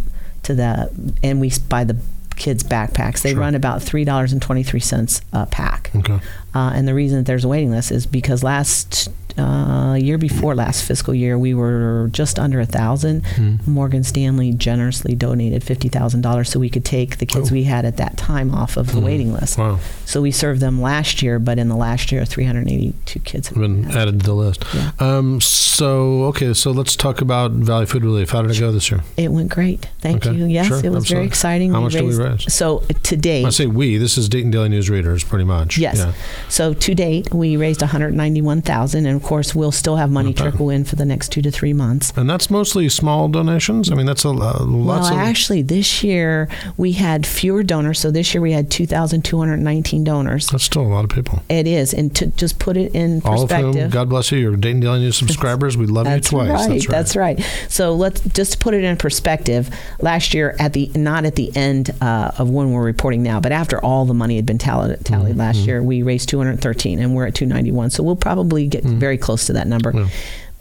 to 0.43 0.53
that, 0.55 0.91
and 1.23 1.39
we 1.41 1.51
buy 1.69 1.83
the 1.83 1.97
kids 2.41 2.63
backpacks. 2.63 3.21
They 3.21 3.31
Sure. 3.31 3.39
run 3.41 3.53
about 3.55 3.83
three 3.83 4.03
dollars 4.03 4.33
and 4.33 4.41
twenty 4.41 4.63
three 4.63 4.79
cents 4.79 5.21
a 5.31 5.45
pack. 5.45 5.91
Okay. 5.95 6.19
Uh, 6.55 6.71
and 6.75 6.87
the 6.87 6.93
reason 6.95 7.19
that 7.19 7.25
there's 7.27 7.45
a 7.45 7.47
waiting 7.47 7.69
list 7.71 7.91
is 7.91 8.05
because 8.07 8.43
last 8.43 9.09
uh, 9.37 9.95
year 9.99 10.17
before 10.17 10.55
last 10.55 10.83
fiscal 10.83 11.13
year, 11.13 11.37
we 11.37 11.53
were 11.53 12.09
just 12.11 12.37
under 12.39 12.59
a 12.59 12.65
thousand. 12.65 13.23
Mm-hmm. 13.23 13.71
Morgan 13.71 14.03
Stanley 14.03 14.51
generously 14.53 15.15
donated 15.15 15.63
fifty 15.63 15.89
thousand 15.89 16.21
dollars 16.21 16.49
so 16.49 16.59
we 16.59 16.69
could 16.69 16.85
take 16.85 17.17
the 17.17 17.25
kids 17.25 17.51
Oh. 17.51 17.53
we 17.53 17.63
had 17.63 17.85
at 17.85 17.97
that 17.97 18.17
time 18.17 18.53
off 18.53 18.77
of 18.77 18.87
the 18.93 18.99
Mhm. 18.99 19.03
waiting 19.03 19.33
list. 19.33 19.57
Wow. 19.57 19.79
So 20.05 20.21
we 20.21 20.31
served 20.31 20.59
them 20.61 20.81
last 20.81 21.21
year, 21.21 21.39
but 21.39 21.57
in 21.59 21.69
the 21.69 21.75
last 21.75 22.11
year, 22.11 22.25
382 22.25 23.19
kids 23.19 23.47
have 23.49 23.57
Been 23.57 23.85
it. 23.85 23.95
added 23.95 24.19
to 24.21 24.25
the 24.25 24.33
list. 24.33 24.63
Yeah. 24.73 24.91
Um. 24.99 25.39
So 25.41 26.23
okay. 26.25 26.53
So 26.53 26.71
let's 26.71 26.95
talk 26.95 27.21
about 27.21 27.51
Valley 27.51 27.85
Food 27.85 28.03
Relief. 28.03 28.29
How 28.31 28.41
did 28.41 28.51
it 28.51 28.59
go 28.59 28.71
this 28.71 28.91
year? 28.91 29.01
It 29.17 29.31
went 29.31 29.49
great. 29.49 29.87
Thank 29.99 30.25
Okay. 30.25 30.35
you. 30.37 30.45
Yes, 30.45 30.67
Sure. 30.67 30.77
it 30.77 30.89
was 30.89 31.03
Absolutely. 31.03 31.13
very 31.15 31.25
exciting. 31.27 31.71
How 31.73 31.81
much 31.81 31.93
did 31.93 32.03
we 32.05 32.15
raise? 32.15 32.51
So 32.53 32.79
today, 32.79 32.99
to 33.03 33.17
date, 33.17 33.45
I 33.45 33.49
say 33.49 33.65
we. 33.65 33.97
This 33.97 34.17
is 34.17 34.27
Dayton 34.29 34.51
Daily 34.51 34.69
News 34.69 34.89
readers, 34.89 35.23
pretty 35.23 35.45
much. 35.45 35.77
Yes. 35.77 35.97
Yeah. 35.97 36.13
So 36.49 36.73
to 36.73 36.95
date, 36.95 37.33
we 37.33 37.55
raised 37.57 37.81
191,000, 37.81 39.05
and 39.05 39.20
of 39.21 39.27
course, 39.27 39.53
we'll 39.53 39.71
still 39.71 39.97
have 39.97 40.09
money 40.09 40.31
Okay. 40.31 40.43
trickle 40.43 40.69
in 40.69 40.83
for 40.83 40.95
the 40.95 41.05
next 41.05 41.29
two 41.31 41.41
to 41.43 41.51
three 41.51 41.73
months. 41.73 42.11
And 42.15 42.29
that's 42.29 42.49
mostly 42.49 42.89
small 42.89 43.27
donations. 43.27 43.91
I 43.91 43.95
mean, 43.95 44.05
that's 44.07 44.23
a 44.23 44.29
lo- 44.31 44.65
Well, 44.67 45.05
of. 45.05 45.11
actually, 45.13 45.61
this 45.61 46.03
year 46.03 46.49
we 46.77 46.93
had 46.93 47.25
fewer 47.27 47.61
donors. 47.63 47.99
So 47.99 48.09
this 48.11 48.33
year 48.33 48.41
we 48.41 48.51
had 48.53 48.69
2,219 48.71 50.03
donors. 50.03 50.47
that's 50.47 50.63
still 50.63 50.81
a 50.81 50.87
lot 50.87 51.03
of 51.03 51.09
people. 51.11 51.43
It 51.49 51.67
is, 51.67 51.93
and 51.93 52.13
to 52.15 52.27
just 52.27 52.59
put 52.59 52.77
it 52.77 52.93
in 52.95 53.21
All 53.23 53.43
of 53.43 53.49
perspective. 53.49 53.81
whom, 53.83 53.89
God 53.91 54.09
bless 54.09 54.31
you, 54.31 54.39
you're 54.39 54.55
Dayton 54.55 54.79
Daily 54.81 54.99
News 54.99 55.17
subscribers. 55.23 55.77
We 55.77 55.85
love 55.85 56.07
you 56.07 56.19
twice. 56.19 56.67
right. 56.67 56.87
That's 56.87 57.15
right. 57.15 57.37
right. 57.37 57.47
So 57.69 57.93
let's 57.93 58.21
just 58.21 58.59
put 58.59 58.73
it 58.73 58.83
in 58.83 58.97
perspective. 58.97 59.69
Last 59.99 60.33
year, 60.33 60.55
at 60.59 60.73
the 60.73 60.89
not 60.95 61.25
at 61.25 61.35
the 61.35 61.55
end 61.55 61.91
uh, 62.01 62.31
of 62.37 62.49
when 62.49 62.71
we're 62.71 62.83
reporting 62.83 63.21
now, 63.23 63.39
but 63.39 63.51
after 63.51 63.79
all 63.83 64.05
the 64.05 64.13
money 64.13 64.35
had 64.35 64.45
been 64.45 64.57
tallied, 64.57 65.03
tallied 65.05 65.37
last 65.37 65.51
Mm-hmm. 65.51 65.65
year, 65.67 65.83
we 65.83 66.01
raised 66.01 66.29
213, 66.29 66.99
and 66.99 67.13
we're 67.15 67.27
at 67.27 67.35
291. 67.35 67.89
So 67.91 68.03
we'll 68.03 68.15
probably 68.15 68.67
get 68.67 68.83
very 68.83 69.10
close 69.17 69.45
to 69.47 69.53
that 69.53 69.67
number. 69.67 69.91
Yeah. 69.93 70.07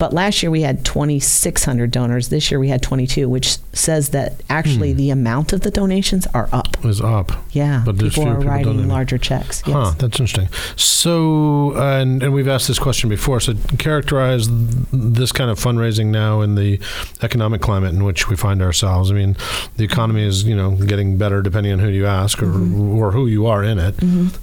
But 0.00 0.12
last 0.12 0.42
year 0.42 0.50
we 0.50 0.62
had 0.62 0.84
2,600 0.84 1.90
donors. 1.92 2.30
This 2.30 2.50
year 2.50 2.58
we 2.58 2.68
had 2.68 2.82
22, 2.82 3.28
which 3.28 3.58
says 3.72 4.08
that 4.08 4.42
actually 4.50 4.92
the 4.94 5.10
amount 5.10 5.52
of 5.52 5.60
the 5.60 5.70
donations 5.70 6.26
are 6.34 6.48
up. 6.52 6.84
Is 6.84 7.00
up. 7.00 7.30
Yeah, 7.52 7.80
Hmm. 7.80 7.84
But 7.84 7.98
people 7.98 8.26
are 8.26 8.36
people 8.36 8.50
writing 8.50 8.88
larger 8.88 9.18
checks. 9.18 9.62
Yes. 9.66 9.74
Huh, 9.76 9.94
that's 9.98 10.18
interesting. 10.18 10.48
So, 10.76 11.76
uh, 11.76 12.00
and, 12.00 12.22
and 12.22 12.32
we've 12.32 12.48
asked 12.48 12.66
this 12.68 12.78
question 12.78 13.08
before. 13.08 13.38
So, 13.40 13.54
characterize 13.78 14.48
this 14.92 15.30
kind 15.32 15.50
of 15.50 15.58
fundraising 15.60 16.06
now 16.06 16.40
in 16.40 16.54
the 16.54 16.80
economic 17.22 17.60
climate 17.60 17.92
in 17.94 18.02
which 18.04 18.28
we 18.28 18.36
find 18.36 18.62
ourselves. 18.62 19.10
I 19.10 19.14
mean, 19.14 19.36
the 19.76 19.84
economy 19.84 20.24
is, 20.24 20.44
you 20.44 20.56
know, 20.56 20.70
getting 20.72 21.18
better 21.18 21.42
depending 21.42 21.72
on 21.74 21.78
who 21.78 21.88
you 21.88 22.06
ask 22.06 22.42
or, 22.42 22.46
Mm-hmm. 22.46 22.96
or 22.98 23.12
who 23.12 23.26
you 23.26 23.46
are 23.46 23.62
in 23.62 23.78
it. 23.78 23.94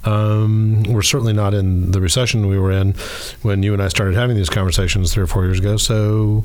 Um, 0.06 0.82
we're 0.84 1.02
certainly 1.02 1.32
not 1.32 1.52
in 1.54 1.90
the 1.90 2.00
recession 2.00 2.46
we 2.46 2.58
were 2.58 2.70
in 2.72 2.92
when 3.42 3.62
you 3.62 3.72
and 3.72 3.82
I 3.82 3.88
started 3.88 4.14
having 4.14 4.36
these 4.36 4.48
conversations 4.50 5.12
three 5.12 5.24
or 5.24 5.26
four 5.26 5.44
years 5.48 5.58
ago. 5.58 5.76
So, 5.76 6.44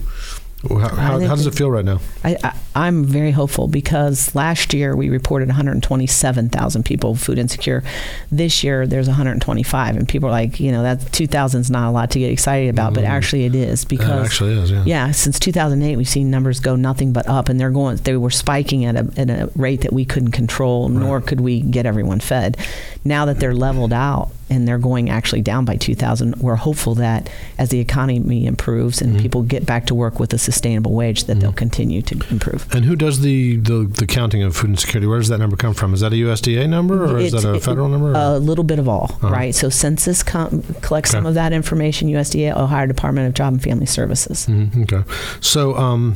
how, 0.65 0.77
how, 0.87 1.19
how 1.19 1.35
does 1.35 1.45
it 1.45 1.53
feel 1.55 1.69
right 1.69 1.83
now? 1.83 1.99
I, 2.23 2.57
I'm 2.73 3.03
very 3.03 3.31
hopeful 3.31 3.67
because 3.67 4.33
last 4.33 4.73
year 4.73 4.95
we 4.95 5.09
reported 5.09 5.49
127,000 5.49 6.83
people 6.83 7.15
food 7.15 7.37
insecure. 7.37 7.83
This 8.31 8.63
year 8.63 8.87
there's 8.87 9.07
125, 9.07 9.97
and 9.97 10.07
people 10.07 10.29
are 10.29 10.31
like, 10.31 10.61
you 10.61 10.71
know, 10.71 10.83
that 10.83 11.11
2,000 11.11 11.61
is 11.61 11.69
not 11.69 11.89
a 11.89 11.91
lot 11.91 12.11
to 12.11 12.19
get 12.19 12.31
excited 12.31 12.69
about, 12.69 12.93
but 12.93 13.03
Mhm. 13.03 13.09
actually 13.09 13.43
it 13.45 13.55
is 13.55 13.83
It 13.83 13.89
because. 13.89 14.25
actually 14.25 14.57
is, 14.57 14.71
yeah. 14.71 14.83
yeah, 14.85 15.11
since 15.11 15.37
2008, 15.37 15.97
we've 15.97 16.07
seen 16.07 16.31
numbers 16.31 16.61
go 16.61 16.77
nothing 16.77 17.11
but 17.11 17.27
up, 17.27 17.49
and 17.49 17.59
they're 17.59 17.69
going. 17.69 17.97
They 17.97 18.15
were 18.15 18.29
spiking 18.29 18.85
at 18.85 18.95
a, 18.95 19.11
at 19.17 19.29
a 19.29 19.49
rate 19.57 19.81
that 19.81 19.91
we 19.91 20.05
couldn't 20.05 20.31
control, 20.31 20.87
nor 20.87 21.19
could 21.19 21.41
we 21.41 21.59
get 21.59 21.85
everyone 21.85 22.21
fed. 22.21 22.55
Now 23.03 23.25
that 23.25 23.39
they're 23.41 23.53
leveled 23.53 23.91
out 23.91 24.29
and 24.53 24.67
they're 24.67 24.77
going 24.77 25.09
actually 25.09 25.41
down 25.41 25.65
by 25.65 25.75
2,000, 25.75 26.35
we're 26.37 26.55
hopeful 26.55 26.95
that 26.95 27.29
as 27.57 27.69
the 27.69 27.79
economy 27.79 28.45
improves 28.45 29.01
and 29.01 29.15
Mhm. 29.15 29.21
people 29.21 29.41
get 29.41 29.65
back 29.65 29.85
to 29.87 29.95
work 29.95 30.19
with 30.19 30.31
a 30.33 30.37
sustainable 30.37 30.93
wage, 30.93 31.23
that 31.25 31.39
they'll 31.39 31.51
continue 31.65 32.01
to 32.03 32.15
improve. 32.29 32.65
And 32.73 32.85
who 32.85 32.95
does 32.95 33.21
the, 33.21 33.57
the, 33.57 33.89
the 34.01 34.05
counting 34.07 34.43
of 34.43 34.55
food 34.55 34.69
insecurity? 34.71 35.07
Where 35.07 35.19
does 35.19 35.29
that 35.29 35.39
number 35.39 35.55
come 35.57 35.73
from? 35.73 35.93
Is 35.93 36.01
that 36.01 36.13
a 36.13 36.15
USDA 36.17 36.67
number 36.69 37.03
or 37.05 37.17
is 37.17 37.31
that 37.31 37.43
a 37.45 37.55
it- 37.55 37.63
federal 37.63 37.89
number? 37.89 38.11
or- 38.11 38.35
A 38.35 38.39
little 38.39 38.63
bit 38.63 38.79
of 38.79 38.87
all, 38.87 39.17
Uh-huh. 39.21 39.29
right? 39.29 39.55
So 39.55 39.69
census 39.69 40.21
com- 40.23 40.63
collects 40.81 41.11
some 41.11 41.25
of 41.25 41.33
that 41.33 41.51
information. 41.53 42.07
USDA, 42.09 42.51
Ohio 42.55 42.85
Department 42.87 43.27
of 43.27 43.33
Job 43.33 43.53
and 43.53 43.61
Family 43.63 43.85
Services. 43.87 44.45
Mhm, 44.49 44.83
okay. 44.83 45.03
So, 45.41 45.75
um, 45.77 46.15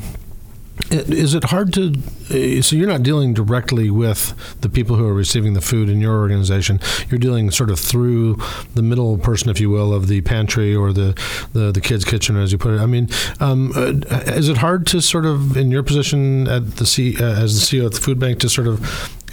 is 0.92 1.34
it 1.34 1.46
hard 1.46 1.74
to? 1.74 1.94
uh, 2.30 2.62
So 2.62 2.76
you're 2.76 2.88
not 2.88 3.04
dealing 3.04 3.34
directly 3.34 3.90
with 3.90 4.34
the 4.62 4.70
people 4.70 4.96
who 4.96 5.06
are 5.08 5.14
receiving 5.14 5.54
the 5.54 5.62
food 5.62 5.90
in 5.90 6.00
your 6.02 6.18
organization. 6.20 6.80
You're 7.10 7.20
dealing 7.20 7.52
sort 7.52 7.70
of 7.70 7.80
through 7.80 8.36
the 8.76 8.82
middle 8.82 9.18
person, 9.18 9.50
if 9.50 9.60
you 9.60 9.70
will, 9.70 9.94
of 9.94 10.08
the 10.08 10.22
pantry 10.22 10.76
or 10.76 10.94
the 10.94 11.18
the, 11.54 11.72
the 11.72 11.82
kids' 11.82 12.06
kitchen, 12.06 12.38
as 12.38 12.52
you 12.52 12.58
put 12.58 12.74
it. 12.74 12.80
I 12.80 12.86
mean, 12.86 13.10
um, 13.40 13.72
uh, 13.76 13.94
is 14.36 14.50
it 14.50 14.58
hard 14.58 14.86
to 14.88 15.02
sort 15.02 15.26
of, 15.26 15.58
in 15.58 15.72
your 15.72 15.84
position 15.84 16.48
at 16.48 16.78
the 16.78 16.86
C, 16.86 17.16
uh, 17.18 17.24
as 17.26 17.70
the 17.70 17.78
CEO 17.78 17.86
of 17.88 17.94
the 17.94 18.00
food 18.02 18.20
bank, 18.20 18.40
to 18.40 18.50
sort 18.50 18.68
of 18.68 18.80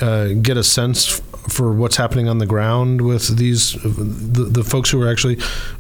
uh, 0.00 0.28
get 0.42 0.56
a 0.56 0.64
sense 0.64 1.20
for 1.48 1.72
what's 1.72 1.96
happening 1.96 2.26
on 2.26 2.38
the 2.38 2.46
ground 2.46 3.02
with 3.02 3.36
these 3.36 3.74
the, 3.82 4.48
the 4.50 4.64
folks 4.64 4.90
who 4.90 5.02
are 5.02 5.10
actually 5.10 5.38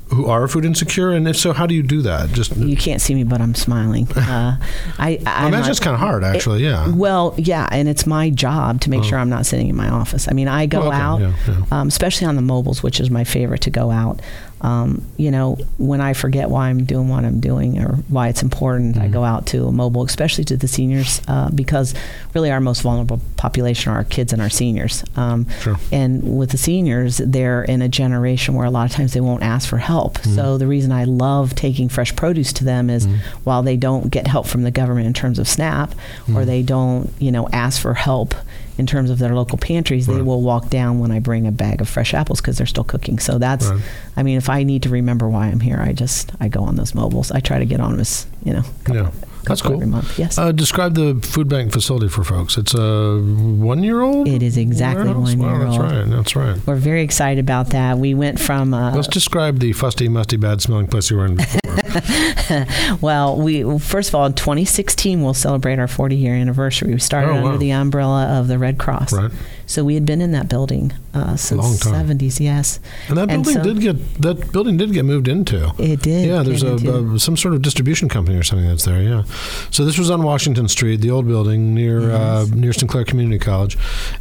who 0.08 0.26
are 0.26 0.46
food 0.46 0.64
insecure, 0.66 1.10
and 1.10 1.26
if 1.26 1.36
so, 1.36 1.52
how 1.54 1.66
do 1.66 1.74
you 1.74 1.82
do 1.82 2.02
that? 2.02 2.30
Just 2.30 2.54
You 2.56 2.76
can't 2.76 3.00
see 3.00 3.14
me, 3.14 3.24
but 3.24 3.40
I'm 3.40 3.54
smiling. 3.54 4.06
Uh, 4.16 4.56
I, 4.98 5.18
I 5.26 5.44
I'm 5.46 5.48
imagine 5.48 5.74
kind 5.76 5.94
of 5.94 6.00
hard, 6.00 6.24
actually. 6.24 6.62
yeah. 6.62 6.90
Well, 6.94 7.34
yeah, 7.36 7.68
and 7.70 7.88
it's 7.88 8.06
my 8.06 8.30
job 8.30 8.80
to 8.82 8.90
make 8.90 9.04
sure 9.04 9.18
I'm 9.18 9.28
not 9.28 9.44
sitting 9.46 9.68
in 9.68 9.76
my 9.76 9.88
office. 9.88 10.28
I 10.28 10.32
mean, 10.32 10.48
I 10.48 10.66
go 10.66 10.82
Oh. 10.84 10.88
Well, 10.88 11.14
okay, 11.16 11.24
out, 11.24 11.34
yeah, 11.48 11.54
yeah. 11.70 11.80
Um, 11.80 11.88
especially 11.88 12.26
on 12.26 12.36
the 12.36 12.42
mobiles, 12.42 12.82
which 12.82 13.00
is 13.00 13.10
my 13.10 13.24
favorite 13.24 13.60
to 13.62 13.70
go 13.70 13.90
out. 13.90 14.20
Um, 14.64 15.02
you 15.18 15.30
know, 15.30 15.58
when 15.76 16.00
I 16.00 16.14
forget 16.14 16.48
why 16.48 16.70
I'm 16.70 16.84
doing 16.84 17.08
what 17.10 17.22
I'm 17.26 17.38
doing 17.38 17.78
or 17.82 17.96
why 18.08 18.28
it's 18.28 18.42
important, 18.42 18.96
I 18.96 19.08
Mhm. 19.08 19.12
go 19.12 19.22
out 19.22 19.44
to 19.48 19.66
a 19.66 19.72
mobile, 19.72 20.04
especially 20.04 20.44
to 20.44 20.56
the 20.56 20.66
seniors, 20.66 21.20
uh, 21.28 21.50
because 21.50 21.92
really 22.32 22.50
our 22.50 22.60
most 22.60 22.80
vulnerable 22.80 23.20
population 23.36 23.92
are 23.92 23.96
our 23.96 24.04
kids 24.04 24.32
and 24.32 24.40
our 24.40 24.48
seniors. 24.48 25.04
Um, 25.16 25.46
Sure. 25.60 25.76
and 25.92 26.22
with 26.38 26.50
the 26.50 26.56
seniors, 26.56 27.18
they're 27.18 27.62
in 27.62 27.82
a 27.82 27.90
generation 27.90 28.54
where 28.54 28.64
a 28.64 28.70
lot 28.70 28.86
of 28.88 28.92
times 28.96 29.12
they 29.12 29.20
won't 29.20 29.42
ask 29.42 29.68
for 29.68 29.76
help. 29.78 30.18
Mhm. 30.22 30.34
So 30.34 30.56
the 30.56 30.66
reason 30.66 30.92
I 30.92 31.04
love 31.04 31.54
taking 31.54 31.90
fresh 31.90 32.16
produce 32.16 32.50
to 32.54 32.64
them 32.64 32.88
is 32.88 33.06
Mhm. 33.06 33.18
while 33.44 33.62
they 33.62 33.76
don't 33.76 34.10
get 34.10 34.26
help 34.28 34.46
from 34.46 34.62
the 34.62 34.70
government 34.70 35.06
in 35.06 35.12
terms 35.12 35.38
of 35.38 35.46
SNAP, 35.46 35.94
or 36.30 36.42
Mhm. 36.42 36.46
they 36.46 36.62
don't, 36.62 37.12
you 37.18 37.30
know, 37.30 37.48
ask 37.52 37.78
for 37.82 37.92
help 37.94 38.34
in 38.78 38.86
terms 38.86 39.10
of 39.10 39.18
their 39.18 39.34
local 39.34 39.58
pantries, 39.58 40.06
they 40.06 40.22
will 40.22 40.42
walk 40.42 40.68
down 40.70 40.98
when 40.98 41.10
I 41.12 41.20
bring 41.20 41.46
a 41.46 41.52
bag 41.52 41.80
of 41.80 41.88
fresh 41.88 42.12
apples 42.14 42.40
because 42.40 42.58
they're 42.58 42.66
still 42.66 42.84
cooking. 42.84 43.18
So 43.18 43.38
that's, 43.38 43.66
Right. 43.66 43.80
I 44.16 44.22
mean, 44.22 44.36
if 44.36 44.48
I 44.48 44.62
need 44.64 44.82
to 44.84 44.88
remember 44.88 45.28
why 45.28 45.46
I'm 45.46 45.60
here, 45.60 45.78
I 45.80 45.92
just 45.92 46.32
I 46.40 46.48
go 46.48 46.62
on 46.64 46.76
those 46.76 46.94
mobiles. 46.94 47.30
I 47.30 47.40
try 47.40 47.58
to 47.58 47.64
get 47.66 47.80
on 47.80 47.92
them 47.92 48.00
as 48.00 48.26
you 48.44 48.52
know. 48.54 48.62
Yeah. 48.90 49.10
That's 49.46 49.60
cool. 49.60 49.74
Every 49.74 49.86
month, 49.86 50.18
yes. 50.18 50.38
Uh, 50.38 50.52
describe 50.52 50.94
the 50.94 51.20
food 51.22 51.50
bank 51.50 51.70
facility 51.70 52.08
for 52.08 52.24
folks. 52.24 52.56
It's 52.56 52.72
a 52.72 53.18
one-year-old. 53.20 54.26
It 54.26 54.42
is 54.42 54.56
exactly 54.56 55.04
warehouse? 55.04 55.34
one 55.34 55.38
Wow, 55.38 55.52
old. 55.54 55.60
that's 55.66 55.78
right. 55.78 56.16
That's 56.16 56.36
right. 56.36 56.66
We're 56.66 56.76
very 56.76 57.02
excited 57.02 57.40
about 57.40 57.68
that. 57.70 57.98
We 57.98 58.14
went 58.14 58.40
from 58.40 58.72
uh, 58.72 58.94
Let's 58.94 59.06
describe 59.06 59.58
the 59.58 59.74
fusty, 59.74 60.08
musty, 60.08 60.38
bad-smelling 60.38 60.86
place 60.86 61.10
you 61.10 61.18
were 61.18 61.26
in 61.26 61.36
before. 61.36 61.60
well, 63.00 63.36
we 63.36 63.78
first 63.78 64.08
of 64.10 64.14
all 64.14 64.26
in 64.26 64.34
2016 64.34 65.22
we'll 65.22 65.34
celebrate 65.34 65.78
our 65.78 65.88
40 65.88 66.16
year 66.16 66.34
anniversary. 66.34 66.92
We 66.92 66.98
started 66.98 67.30
Oh, 67.30 67.34
wow. 67.34 67.46
under 67.46 67.58
the 67.58 67.70
umbrella 67.72 68.38
of 68.40 68.48
the 68.48 68.58
Red 68.58 68.78
Cross, 68.78 69.12
right. 69.12 69.30
So 69.66 69.84
we 69.84 69.94
had 69.94 70.04
been 70.06 70.20
in 70.20 70.32
that 70.32 70.48
building 70.48 70.92
uh, 71.14 71.36
since 71.36 71.80
time. 71.80 72.06
70s. 72.08 72.40
Yes, 72.40 72.80
And 73.08 73.16
that 73.18 73.30
And 73.30 73.44
building 73.44 73.54
so- 73.54 73.62
did 73.62 73.80
get 73.80 74.22
that 74.22 74.52
building 74.52 74.76
did 74.76 74.92
get 74.92 75.04
moved 75.04 75.28
into. 75.28 75.72
it 75.78 76.02
did. 76.02 76.28
Yeah, 76.28 76.42
there's 76.42 76.62
a, 76.62 76.74
a 76.74 77.18
some 77.18 77.36
sort 77.36 77.54
of 77.54 77.62
distribution 77.62 78.08
company 78.08 78.36
or 78.38 78.42
something 78.42 78.66
that's 78.68 78.84
there. 78.84 79.02
Yeah, 79.02 79.22
so 79.70 79.84
this 79.84 79.98
was 79.98 80.10
on 80.10 80.22
Washington 80.22 80.68
Street, 80.68 81.00
the 81.00 81.10
old 81.10 81.26
building 81.26 81.74
near 81.74 82.10
uh, 82.10 82.40
Yes. 82.44 82.50
near 82.50 82.72
Sinclair 82.72 83.04
Community 83.04 83.38
College. 83.38 83.76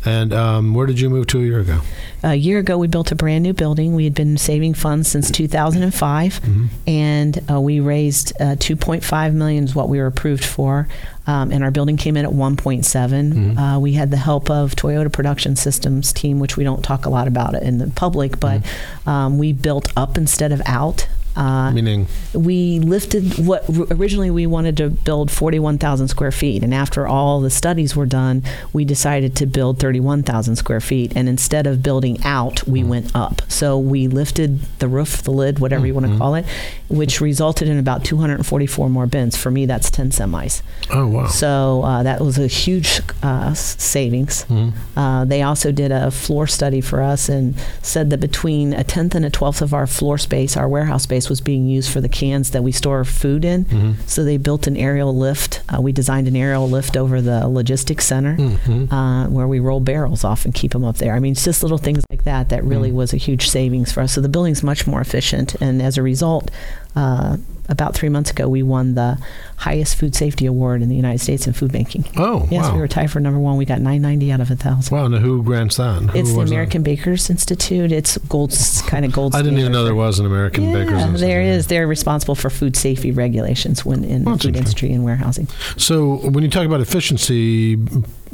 And 0.06 0.34
um, 0.34 0.74
where 0.74 0.86
did 0.88 1.00
you 1.00 1.10
move 1.10 1.28
to 1.28 1.40
a 1.40 1.44
year 1.44 1.60
ago? 1.60 1.80
a 2.26 2.36
year 2.36 2.58
ago 2.58 2.78
we 2.78 2.88
built 2.88 3.12
a 3.12 3.16
brand 3.16 3.44
new 3.44 3.52
building. 3.54 3.94
We 3.96 4.06
had 4.06 4.14
been 4.16 4.38
saving 4.38 4.76
funds 4.76 5.10
since 5.10 5.30
2005, 5.30 6.42
Mhm. 6.42 6.68
and 6.88 7.42
uh, 7.52 7.60
we 7.60 7.82
raised 7.82 8.32
uh, 8.40 8.56
2.5 8.56 9.34
million 9.34 9.66
is 9.66 9.76
what 9.76 9.90
we 9.90 9.98
were 10.00 10.06
approved 10.08 10.46
for. 10.46 10.88
Um, 11.26 11.52
and 11.52 11.64
our 11.64 11.72
building 11.72 11.96
came 11.98 12.18
in 12.18 12.26
at 12.26 12.32
1.7. 12.34 13.34
Mhm. 13.56 13.58
Uh, 13.58 13.80
we 13.80 13.94
had 13.94 14.12
the 14.12 14.18
help 14.18 14.50
of 14.50 14.76
Toyota 14.76 15.12
Production 15.12 15.56
Systems 15.56 16.12
team, 16.12 16.40
which 16.40 16.58
we 16.58 16.64
don't 16.66 16.84
talk 16.84 17.06
a 17.06 17.10
lot 17.10 17.28
about 17.28 17.56
in 17.56 17.78
the 17.78 17.88
public, 17.88 18.40
but 18.40 18.62
um, 19.06 19.38
we 19.38 19.54
built 19.54 19.88
up 19.96 20.18
instead 20.18 20.52
of 20.52 20.62
out. 20.66 21.08
Uh, 21.36 21.72
Meaning, 21.72 22.08
we 22.34 22.80
lifted 22.80 23.46
what 23.46 23.64
originally 23.92 24.30
we 24.30 24.46
wanted 24.46 24.78
to 24.78 24.90
build 24.90 25.32
41,000 25.32 26.08
square 26.08 26.32
feet, 26.32 26.64
and 26.64 26.74
after 26.74 27.08
all 27.08 27.42
the 27.42 27.50
studies 27.50 27.96
were 27.96 28.06
done, 28.06 28.44
we 28.72 28.86
decided 28.86 29.36
to 29.38 29.46
build 29.46 29.80
31,000 29.80 30.56
square 30.56 30.80
feet. 30.82 31.14
And 31.16 31.28
instead 31.28 31.66
of 31.68 31.82
building 31.82 32.18
out, 32.24 32.68
we 32.68 32.84
went 32.84 33.16
up. 33.16 33.42
So 33.50 33.78
we 33.80 34.08
lifted 34.08 34.60
the 34.80 34.88
roof, 34.88 35.24
the 35.24 35.32
lid, 35.32 35.60
whatever 35.60 35.88
you 35.88 35.94
want 35.94 36.08
to 36.08 36.18
call 36.18 36.36
it, 36.36 36.46
which 36.90 37.20
resulted 37.22 37.68
in 37.68 37.80
about 37.80 38.04
244 38.06 38.90
more 38.90 39.08
bins. 39.08 39.36
For 39.36 39.50
me, 39.50 39.66
that's 39.66 39.90
10 39.90 40.12
semis. 40.12 40.62
oh 40.92 41.08
wow. 41.08 41.28
So 41.28 41.82
uh, 41.84 42.04
that 42.04 42.22
was 42.22 42.38
a 42.38 42.48
huge 42.48 43.02
uh, 43.24 43.54
savings. 43.54 44.46
Mhm. 44.50 44.74
Uh, 44.96 45.26
they 45.26 45.42
also 45.42 45.72
did 45.72 45.92
a 45.92 46.12
floor 46.12 46.48
study 46.48 46.82
for 46.82 47.02
us 47.02 47.30
and 47.30 47.56
said 47.82 48.10
that 48.12 48.20
between 48.20 48.74
a 48.74 48.84
tenth 48.84 49.16
and 49.16 49.26
a 49.26 49.30
twelfth 49.30 49.62
of 49.62 49.74
our 49.74 49.88
floor 49.88 50.18
space, 50.18 50.56
our 50.58 50.68
warehouse 50.68 51.04
space, 51.04 51.23
was 51.30 51.42
being 51.42 51.68
used 51.68 51.90
for 51.92 52.02
the 52.02 52.10
cans 52.10 52.52
that 52.52 52.64
we 52.64 52.72
store 52.72 53.04
food 53.04 53.44
in. 53.46 53.66
Mhm. 53.66 53.96
So 54.08 54.24
they 54.24 54.38
built 54.38 54.68
an 54.68 54.78
aerial 54.78 55.16
lift. 55.16 55.62
Uh, 55.70 55.82
we 55.82 55.92
designed 55.92 56.28
an 56.28 56.36
aerial 56.36 56.70
lift 56.70 56.96
over 56.98 57.22
the 57.22 57.48
logistics 57.48 58.06
center. 58.06 58.36
Mhm. 58.38 58.92
Uh, 58.92 59.28
where 59.30 59.48
we 59.48 59.60
roll 59.60 59.80
barrels 59.80 60.24
off 60.24 60.46
and 60.46 60.54
keep 60.54 60.72
them 60.72 60.84
up 60.84 60.98
there. 60.98 61.14
I 61.16 61.20
mean, 61.20 61.34
it's 61.34 61.44
just 61.44 61.64
little 61.64 61.78
things 61.78 62.04
like 62.10 62.24
that 62.26 62.50
that 62.50 62.64
really 62.64 62.92
Mm. 62.92 62.96
was 62.96 63.14
a 63.14 63.18
huge 63.18 63.50
savings 63.50 63.92
for 63.92 64.02
us. 64.02 64.14
So 64.14 64.22
the 64.22 64.30
building's 64.30 64.64
much 64.64 64.86
more 64.88 65.02
efficient, 65.02 65.56
and 65.62 65.82
as 65.82 65.98
a 65.98 66.02
result, 66.04 66.50
uh, 66.96 67.38
about 67.70 67.96
three 67.96 68.10
months 68.10 68.30
ago, 68.32 68.48
we 68.50 68.62
won 68.64 68.96
the 68.96 69.18
highest 69.56 69.96
food 69.96 70.14
safety 70.16 70.46
award 70.46 70.82
in 70.82 70.90
the 70.90 70.96
United 70.96 71.20
States 71.20 71.48
in 71.48 71.54
food 71.54 71.72
banking. 71.72 72.04
Oh 72.18 72.46
Yes, 72.52 72.66
wow. 72.66 72.74
we 72.76 72.80
were 72.82 72.88
tied 72.88 73.10
for 73.10 73.20
number 73.22 73.40
one. 73.40 73.56
We 73.56 73.64
got 73.66 73.80
990 73.80 74.32
out 74.34 74.42
of 74.42 74.52
a 74.52 74.56
thousand. 74.58 74.96
Wow. 74.96 75.08
Now 75.08 75.20
who 75.20 75.42
grants 75.44 75.78
that? 75.78 76.02
Who 76.02 76.20
It's 76.20 76.32
the 76.32 76.38
was 76.38 76.50
that? 76.50 76.56
American 76.56 76.84
Bakers 76.84 77.30
Institute. 77.30 77.92
It's 77.94 78.18
gold, 78.18 78.54
kind 78.88 79.06
of 79.06 79.12
gold. 79.14 79.34
I 79.36 79.42
didn't 79.42 79.60
even 79.60 79.72
know 79.72 79.84
there 79.86 79.96
was 79.96 80.20
an 80.20 80.26
American 80.26 80.66
yeah, 80.66 80.74
Bakers 80.74 81.02
Institute. 81.02 81.20
there 81.22 81.42
is. 81.42 81.68
They're 81.68 81.88
responsible 81.88 82.36
for 82.36 82.50
food 82.50 82.76
safety 82.76 83.12
regulations 83.12 83.86
when 83.86 84.04
in 84.04 84.28
Oh, 84.28 84.34
the 84.36 84.44
food 84.44 84.56
industry 84.58 84.92
and 84.92 85.04
warehousing. 85.06 85.48
So 85.78 86.16
when 86.30 86.44
you 86.44 86.50
talk 86.50 86.66
about 86.66 86.82
efficiency, 86.82 87.78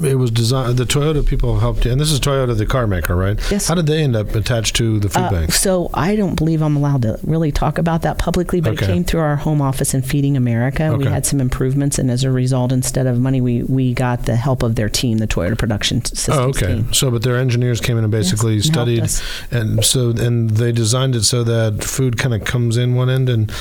it 0.03 0.15
was 0.15 0.31
designed. 0.31 0.77
The 0.77 0.85
Toyota 0.85 1.25
people 1.25 1.59
helped, 1.59 1.85
you, 1.85 1.91
and 1.91 1.99
this 1.99 2.11
is 2.11 2.19
Toyota, 2.19 2.57
the 2.57 2.65
car 2.65 2.87
maker, 2.87 3.15
right? 3.15 3.37
Yes. 3.51 3.67
How 3.67 3.75
did 3.75 3.87
they 3.87 4.01
end 4.03 4.15
up 4.15 4.33
attached 4.35 4.75
to 4.77 4.99
the 4.99 5.09
food 5.09 5.23
Uh, 5.23 5.31
bank? 5.31 5.51
so 5.51 5.89
I 5.93 6.15
don't 6.15 6.35
believe 6.35 6.61
I'm 6.61 6.75
allowed 6.75 7.01
to 7.03 7.19
really 7.23 7.51
talk 7.51 7.77
about 7.77 8.01
that 8.03 8.17
publicly, 8.17 8.61
but 8.61 8.73
Okay. 8.73 8.85
it 8.85 8.87
came 8.87 9.03
through 9.03 9.21
our 9.21 9.35
home 9.37 9.61
office 9.61 9.93
in 9.93 10.01
Feeding 10.01 10.37
America. 10.37 10.95
We 10.95 11.05
had 11.05 11.25
some 11.25 11.39
improvements, 11.41 11.97
and 11.99 12.09
as 12.11 12.23
a 12.23 12.31
result, 12.31 12.71
instead 12.71 13.07
of 13.07 13.19
money, 13.19 13.41
we 13.41 13.63
we 13.63 13.93
got 13.93 14.25
the 14.25 14.35
help 14.35 14.63
of 14.63 14.75
their 14.75 14.89
team, 14.89 15.17
the 15.19 15.27
Toyota 15.27 15.57
Production 15.57 16.03
Systems 16.05 16.37
Oh, 16.37 16.43
okay. 16.49 16.67
team. 16.75 16.93
So, 16.93 17.11
but 17.11 17.23
their 17.23 17.37
engineers 17.37 17.79
came 17.81 17.97
in 17.97 18.03
and 18.03 18.11
basically 18.11 18.55
Yes, 18.55 18.65
studied, 18.65 19.09
and 19.51 19.83
so 19.83 20.09
and 20.09 20.49
they 20.51 20.71
designed 20.71 21.15
it 21.15 21.23
so 21.23 21.43
that 21.43 21.83
food 21.83 22.17
kind 22.17 22.33
of 22.33 22.43
comes 22.43 22.77
in 22.77 22.95
one 22.95 23.09
end 23.09 23.29
and 23.29 23.51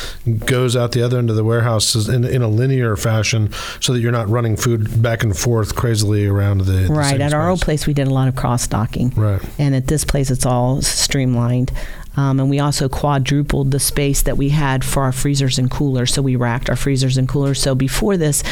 goes 0.46 0.76
out 0.76 0.92
the 0.92 1.02
other 1.02 1.18
end 1.18 1.30
of 1.30 1.36
the 1.36 1.44
warehouse 1.44 1.94
in, 2.08 2.24
in 2.24 2.42
a 2.42 2.48
linear 2.48 2.96
fashion, 2.96 3.50
so 3.80 3.92
that 3.92 4.00
you're 4.00 4.12
not 4.12 4.28
running 4.28 4.56
food 4.56 5.02
back 5.02 5.22
and 5.22 5.36
forth 5.36 5.74
crazily 5.74 6.27
around 6.28 6.58
the 6.58 6.72
the 6.72 6.92
Right. 6.92 7.20
At 7.20 7.32
our 7.34 7.48
old 7.48 7.60
place, 7.60 7.86
we 7.86 7.94
did 7.94 8.06
a 8.06 8.10
lot 8.14 8.28
of 8.28 8.36
cross 8.36 8.62
stocking. 8.62 9.10
Right. 9.16 9.40
and 9.58 9.74
at 9.74 9.86
this 9.88 10.04
place 10.04 10.30
it's 10.30 10.46
all 10.46 10.80
streamlined 10.82 11.72
um, 12.16 12.40
and 12.40 12.50
we 12.50 12.58
also 12.58 12.88
quadrupled 12.88 13.70
the 13.70 13.78
space 13.78 14.22
that 14.22 14.36
we 14.36 14.48
had 14.48 14.84
for 14.84 15.02
our 15.04 15.12
freezers 15.12 15.58
and 15.58 15.70
coolers 15.70 16.12
so 16.12 16.20
we 16.22 16.34
racked 16.36 16.68
our 16.68 16.76
freezers 16.76 17.16
and 17.16 17.28
coolers 17.28 17.60
so 17.60 17.74
before 17.74 18.16
this 18.16 18.42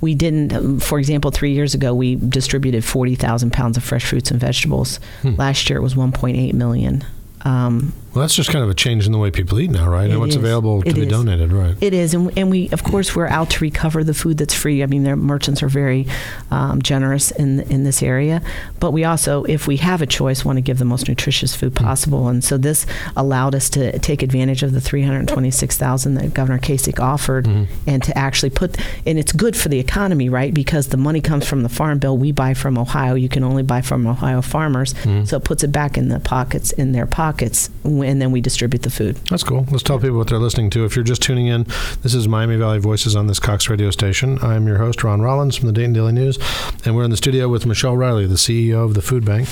we 0.00 0.14
didn't 0.14 0.52
um, 0.52 0.80
for 0.80 0.98
example 0.98 1.30
three 1.30 1.52
years 1.52 1.72
ago 1.74 1.94
we 1.94 2.16
distributed 2.16 2.84
40000 2.84 3.52
pounds 3.52 3.76
of 3.76 3.82
fresh 3.84 4.04
fruits 4.04 4.30
and 4.30 4.40
vegetables 4.40 4.98
Hmm. 5.22 5.34
last 5.36 5.68
year 5.70 5.78
it 5.78 5.82
was 5.82 5.94
1.8 5.94 6.52
million 6.54 7.04
um, 7.42 7.92
Well, 8.14 8.20
that's 8.22 8.34
just 8.34 8.50
kind 8.50 8.62
of 8.62 8.68
a 8.70 8.74
change 8.74 9.06
in 9.06 9.12
the 9.12 9.18
way 9.18 9.30
people 9.30 9.58
eat 9.58 9.70
now, 9.70 9.88
right? 9.88 10.04
It 10.04 10.10
and 10.12 10.20
what's 10.20 10.30
is. 10.30 10.36
available 10.36 10.82
to 10.82 10.88
It 10.88 10.94
be 10.94 11.02
is. 11.02 11.08
donated, 11.08 11.50
right? 11.52 11.74
It 11.80 11.94
is, 11.94 12.12
and, 12.12 12.36
and 12.36 12.50
we, 12.50 12.68
of 12.70 12.84
course, 12.84 13.16
we're 13.16 13.26
out 13.28 13.48
to 13.50 13.60
recover 13.60 14.04
the 14.04 14.12
food 14.12 14.36
that's 14.38 14.52
free. 14.54 14.82
I 14.82 14.86
mean, 14.86 15.02
their 15.02 15.16
merchants 15.16 15.62
are 15.62 15.68
very 15.68 16.06
um, 16.50 16.82
generous 16.82 17.30
in 17.30 17.60
in 17.70 17.84
this 17.84 18.02
area, 18.02 18.42
but 18.80 18.90
we 18.92 19.04
also, 19.04 19.44
if 19.44 19.66
we 19.66 19.78
have 19.78 20.02
a 20.02 20.06
choice, 20.06 20.44
want 20.44 20.58
to 20.58 20.60
give 20.60 20.78
the 20.78 20.84
most 20.84 21.08
nutritious 21.08 21.54
food 21.56 21.74
possible. 21.74 22.28
And 22.28 22.44
so 22.44 22.58
this 22.58 22.84
allowed 23.16 23.54
us 23.54 23.70
to 23.70 23.98
take 24.00 24.22
advantage 24.22 24.62
of 24.62 24.72
the 24.72 24.80
three 24.80 25.02
hundred 25.02 25.28
twenty-six 25.28 25.78
thousand 25.78 26.14
that 26.14 26.34
Governor 26.34 26.58
Kasich 26.58 27.00
offered, 27.00 27.46
Mhm. 27.46 27.66
and 27.86 28.02
to 28.02 28.16
actually 28.18 28.50
put, 28.50 28.76
and 29.06 29.18
it's 29.18 29.32
good 29.32 29.56
for 29.56 29.68
the 29.70 29.78
economy, 29.78 30.28
right? 30.28 30.52
Because 30.52 30.88
the 30.88 30.96
money 30.98 31.20
comes 31.22 31.46
from 31.46 31.62
the 31.62 31.68
farm 31.70 31.98
bill. 31.98 32.18
We 32.18 32.30
buy 32.32 32.52
from 32.54 32.76
Ohio. 32.76 33.14
You 33.14 33.30
can 33.30 33.42
only 33.42 33.62
buy 33.62 33.80
from 33.80 34.06
Ohio 34.06 34.42
farmers, 34.42 34.92
Mhm. 34.94 35.26
so 35.26 35.38
it 35.38 35.44
puts 35.44 35.64
it 35.64 35.72
back 35.72 35.96
in 35.96 36.08
the 36.08 36.20
pockets 36.20 36.72
in 36.72 36.92
their 36.92 37.06
pockets, 37.06 37.70
and 38.02 38.20
then 38.20 38.32
we 38.32 38.40
distribute 38.40 38.82
the 38.82 38.90
food. 38.90 39.16
That's 39.30 39.44
cool. 39.44 39.66
Let's 39.70 39.82
tell 39.82 39.98
people 39.98 40.18
what 40.18 40.28
they're 40.28 40.38
listening 40.38 40.70
to. 40.70 40.84
If 40.84 40.96
you're 40.96 41.04
just 41.04 41.22
tuning 41.22 41.46
in, 41.46 41.66
this 42.02 42.14
is 42.14 42.28
Miami 42.28 42.56
Valley 42.56 42.78
Voices 42.78 43.16
on 43.16 43.26
this 43.26 43.38
Cox 43.38 43.68
radio 43.68 43.90
station. 43.90 44.38
I'm 44.42 44.66
your 44.66 44.78
host, 44.78 45.02
Ron 45.04 45.22
Rollins 45.22 45.56
from 45.56 45.66
the 45.66 45.72
Dayton 45.72 45.92
Daily 45.92 46.12
News, 46.12 46.38
and 46.84 46.94
we're 46.96 47.04
in 47.04 47.10
the 47.10 47.16
studio 47.16 47.48
with 47.48 47.66
Michelle 47.66 47.96
Riley, 47.96 48.26
the 48.26 48.34
CEO 48.34 48.84
of 48.84 48.94
the 48.94 49.02
Food 49.02 49.24
Bank, 49.24 49.48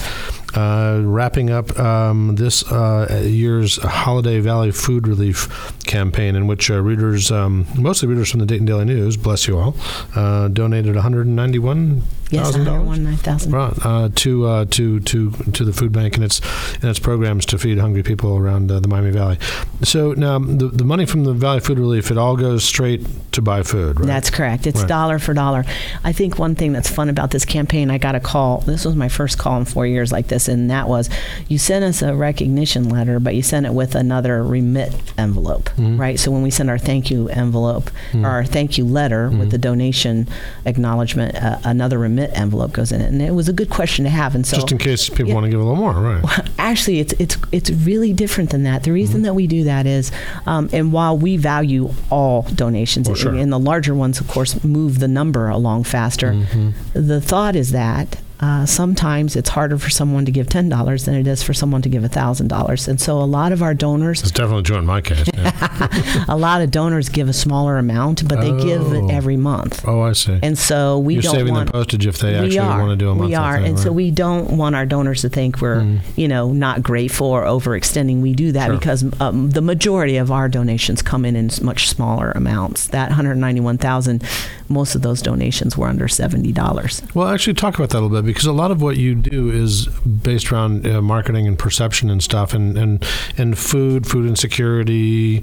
uh, 0.56 1.00
wrapping 1.04 1.50
up 1.50 1.78
um, 1.78 2.36
this 2.36 2.62
uh, 2.70 3.22
year's 3.24 3.76
Holiday 3.78 4.40
Valley 4.40 4.70
Food 4.72 5.06
Relief 5.08 5.76
campaign, 5.84 6.36
in 6.36 6.46
which 6.46 6.70
uh, 6.70 6.80
readers, 6.80 7.30
um, 7.30 7.66
mostly 7.76 8.08
readers 8.08 8.30
from 8.30 8.40
the 8.40 8.46
Dayton 8.46 8.66
Daily 8.66 8.84
News, 8.84 9.16
bless 9.16 9.46
you 9.46 9.58
all, 9.58 9.76
uh, 10.14 10.48
donated 10.48 10.94
191 10.94 12.02
Yes, 12.30 12.52
thousand 12.52 12.64
dollars. 12.64 13.46
Right 13.48 13.72
uh, 13.84 14.08
to 14.14 14.46
uh, 14.46 14.64
to 14.66 15.00
to 15.00 15.30
to 15.32 15.64
the 15.64 15.72
food 15.72 15.90
bank 15.90 16.14
and 16.14 16.24
its 16.24 16.40
and 16.76 16.84
its 16.84 17.00
programs 17.00 17.44
to 17.46 17.58
feed 17.58 17.78
hungry 17.78 18.04
people 18.04 18.36
around 18.36 18.70
uh, 18.70 18.78
the 18.78 18.86
Miami 18.86 19.10
Valley. 19.10 19.38
So 19.82 20.12
now 20.12 20.38
the, 20.38 20.68
the 20.68 20.84
money 20.84 21.06
from 21.06 21.24
the 21.24 21.32
Valley 21.32 21.58
Food 21.58 21.78
Relief 21.80 22.10
it 22.10 22.18
all 22.18 22.36
goes 22.36 22.62
straight 22.62 23.04
to 23.32 23.42
buy 23.42 23.64
food, 23.64 23.98
right? 23.98 24.06
That's 24.06 24.30
correct. 24.30 24.66
It's 24.66 24.80
Right. 24.80 24.88
dollar 24.88 25.18
for 25.18 25.34
dollar. 25.34 25.64
I 26.04 26.12
think 26.12 26.38
one 26.38 26.54
thing 26.54 26.72
that's 26.72 26.88
fun 26.88 27.08
about 27.08 27.32
this 27.32 27.44
campaign, 27.44 27.90
I 27.90 27.98
got 27.98 28.14
a 28.14 28.20
call. 28.20 28.58
This 28.60 28.84
was 28.84 28.94
my 28.94 29.08
first 29.08 29.36
call 29.36 29.58
in 29.58 29.64
four 29.64 29.86
years 29.86 30.12
like 30.12 30.28
this. 30.28 30.39
This, 30.40 30.48
and 30.52 30.70
that 30.70 30.88
was 30.88 31.08
you 31.48 31.58
sent 31.58 31.84
us 31.84 32.02
a 32.02 32.14
recognition 32.14 32.88
letter, 32.88 33.20
but 33.20 33.34
you 33.34 33.42
sent 33.42 33.66
it 33.66 33.74
with 33.74 33.94
another 33.94 34.42
remit 34.42 34.94
envelope, 35.18 35.70
Mhm. 35.76 35.98
right? 35.98 36.18
So 36.18 36.30
when 36.30 36.42
we 36.42 36.50
send 36.50 36.70
our 36.70 36.78
thank 36.78 37.10
you 37.10 37.28
envelope 37.28 37.90
Mhm. 38.12 38.24
or 38.24 38.28
our 38.28 38.44
thank 38.44 38.78
you 38.78 38.84
letter 38.84 39.30
Mhm. 39.30 39.38
with 39.38 39.50
the 39.50 39.58
donation 39.58 40.28
acknowledgement, 40.64 41.34
uh, 41.36 41.58
another 41.64 41.98
remit 41.98 42.30
envelope 42.34 42.72
goes 42.72 42.92
in 42.92 43.00
it, 43.00 43.10
and 43.12 43.20
it 43.22 43.34
was 43.34 43.48
a 43.48 43.52
good 43.52 43.70
question 43.70 44.04
to 44.04 44.10
have. 44.10 44.34
And 44.34 44.46
so 44.46 44.56
Just 44.56 44.72
in 44.72 44.78
case 44.78 45.08
people 45.08 45.28
Yeah. 45.28 45.34
want 45.34 45.44
to 45.44 45.50
give 45.50 45.60
a 45.60 45.62
little 45.64 45.76
more, 45.76 45.92
right? 45.94 46.24
actually 46.58 47.00
it's 47.00 47.14
it's 47.18 47.36
it's 47.52 47.70
really 47.70 48.12
different 48.12 48.50
than 48.50 48.62
that 48.64 48.82
the 48.84 48.92
reason 48.92 49.16
Mm-hmm. 49.16 49.24
that 49.24 49.34
we 49.34 49.46
do 49.46 49.64
that 49.64 49.86
is 49.86 50.12
um, 50.46 50.68
and 50.72 50.92
while 50.92 51.16
we 51.16 51.36
value 51.36 51.90
all 52.10 52.46
donations 52.54 53.08
Well, 53.08 53.16
sure. 53.16 53.34
and 53.34 53.50
the 53.52 53.58
larger 53.58 53.94
ones 53.94 54.20
of 54.20 54.28
course 54.28 54.62
move 54.62 54.98
the 54.98 55.08
number 55.08 55.48
along 55.48 55.84
faster 55.84 56.32
Mhm. 56.34 56.72
the 56.92 57.20
thought 57.20 57.56
is 57.56 57.72
that 57.72 58.16
uh, 58.40 58.64
sometimes 58.66 59.36
it's 59.36 59.50
harder 59.50 59.76
for 59.78 59.90
someone 59.90 60.24
to 60.24 60.32
give 60.32 60.48
ten 60.48 60.68
dollars 60.68 61.04
than 61.04 61.14
it 61.14 61.26
is 61.26 61.42
for 61.42 61.52
someone 61.54 61.82
to 61.82 61.88
give 61.88 62.04
thousand 62.10 62.48
dollars, 62.48 62.88
and 62.88 63.00
so 63.00 63.18
a 63.20 63.24
lot 63.24 63.52
of 63.52 63.62
our 63.62 63.74
donors, 63.74 64.22
It's 64.22 64.30
definitely 64.30 64.62
true 64.62 64.76
in 64.78 64.86
my 64.86 65.00
case. 65.00 65.28
yeah. 65.34 66.24
a 66.28 66.36
lot 66.36 66.62
of 66.62 66.70
donors 66.70 67.08
give 67.08 67.28
a 67.28 67.32
smaller 67.32 67.76
amount, 67.78 68.26
but 68.28 68.40
they 68.40 68.50
give 68.64 68.82
Oh. 68.92 69.08
it 69.08 69.12
every 69.12 69.36
month, 69.36 69.84
oh, 69.86 70.00
I 70.00 70.12
see. 70.12 70.38
and 70.42 70.56
so 70.58 70.98
we 70.98 71.14
You're 71.14 71.22
don't 71.22 71.34
saving 71.34 71.52
want 71.54 71.66
them 71.72 71.80
postage 71.80 72.06
if 72.06 72.18
they 72.18 72.34
actually 72.34 72.58
are. 72.58 72.78
want 72.78 72.90
to 72.90 72.96
do 72.96 73.10
a 73.10 73.14
monthly 73.14 73.28
We 73.28 73.34
are, 73.34 73.56
thing, 73.58 73.66
and 73.66 73.78
so 73.78 73.92
we 73.92 74.10
don't 74.10 74.56
want 74.56 74.74
our 74.74 74.86
donors 74.86 75.20
to 75.22 75.28
think 75.28 75.60
we're, 75.60 75.80
Mm. 75.82 76.00
you 76.16 76.28
know, 76.28 76.52
not 76.52 76.82
grateful 76.82 77.26
or 77.28 77.44
overextending. 77.44 78.20
We 78.22 78.32
do 78.34 78.52
that 78.52 78.66
Sure. 78.68 78.76
because 78.78 79.04
um, 79.20 79.50
the 79.50 79.60
majority 79.62 80.16
of 80.16 80.30
our 80.32 80.48
donations 80.48 81.02
come 81.02 81.24
in 81.24 81.36
in 81.36 81.50
much 81.62 81.88
smaller 81.88 82.32
amounts. 82.34 82.86
That 82.88 83.10
191,000, 83.10 84.22
most 84.70 84.94
of 84.94 85.02
those 85.02 85.20
donations 85.20 85.76
were 85.76 85.88
under 85.88 86.08
seventy 86.08 86.52
dollars. 86.52 87.02
Well, 87.14 87.28
actually, 87.28 87.54
talk 87.54 87.74
about 87.74 87.90
that 87.90 87.98
a 87.98 88.00
little 88.00 88.16
bit 88.22 88.24
because 88.24 88.46
a 88.46 88.52
lot 88.52 88.70
of 88.70 88.80
what 88.80 88.96
you 88.96 89.14
do 89.14 89.50
is 89.50 89.86
based 89.88 90.50
around 90.52 90.86
uh, 90.86 91.02
marketing 91.02 91.46
and 91.46 91.58
perception 91.58 92.08
and 92.08 92.22
stuff, 92.22 92.54
and, 92.54 92.78
and 92.78 93.04
and 93.36 93.58
food, 93.58 94.06
food 94.06 94.26
insecurity, 94.26 95.40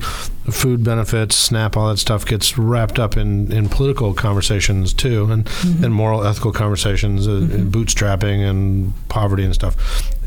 food 0.50 0.84
benefits, 0.84 1.36
SNAP, 1.36 1.76
all 1.76 1.90
that 1.90 1.98
stuff 1.98 2.26
gets 2.26 2.58
wrapped 2.58 2.98
up 3.00 3.18
in, 3.18 3.52
in 3.52 3.68
political 3.70 4.14
conversations 4.14 4.94
too, 4.94 5.30
and 5.32 5.46
Mm-hmm. 5.58 5.84
and 5.86 5.94
moral, 5.94 6.26
ethical 6.26 6.52
conversations, 6.52 7.28
uh, 7.28 7.32
and 7.32 7.72
bootstrapping 7.72 8.48
and 8.48 8.94
poverty 9.10 9.44
and 9.44 9.54
stuff. 9.54 9.76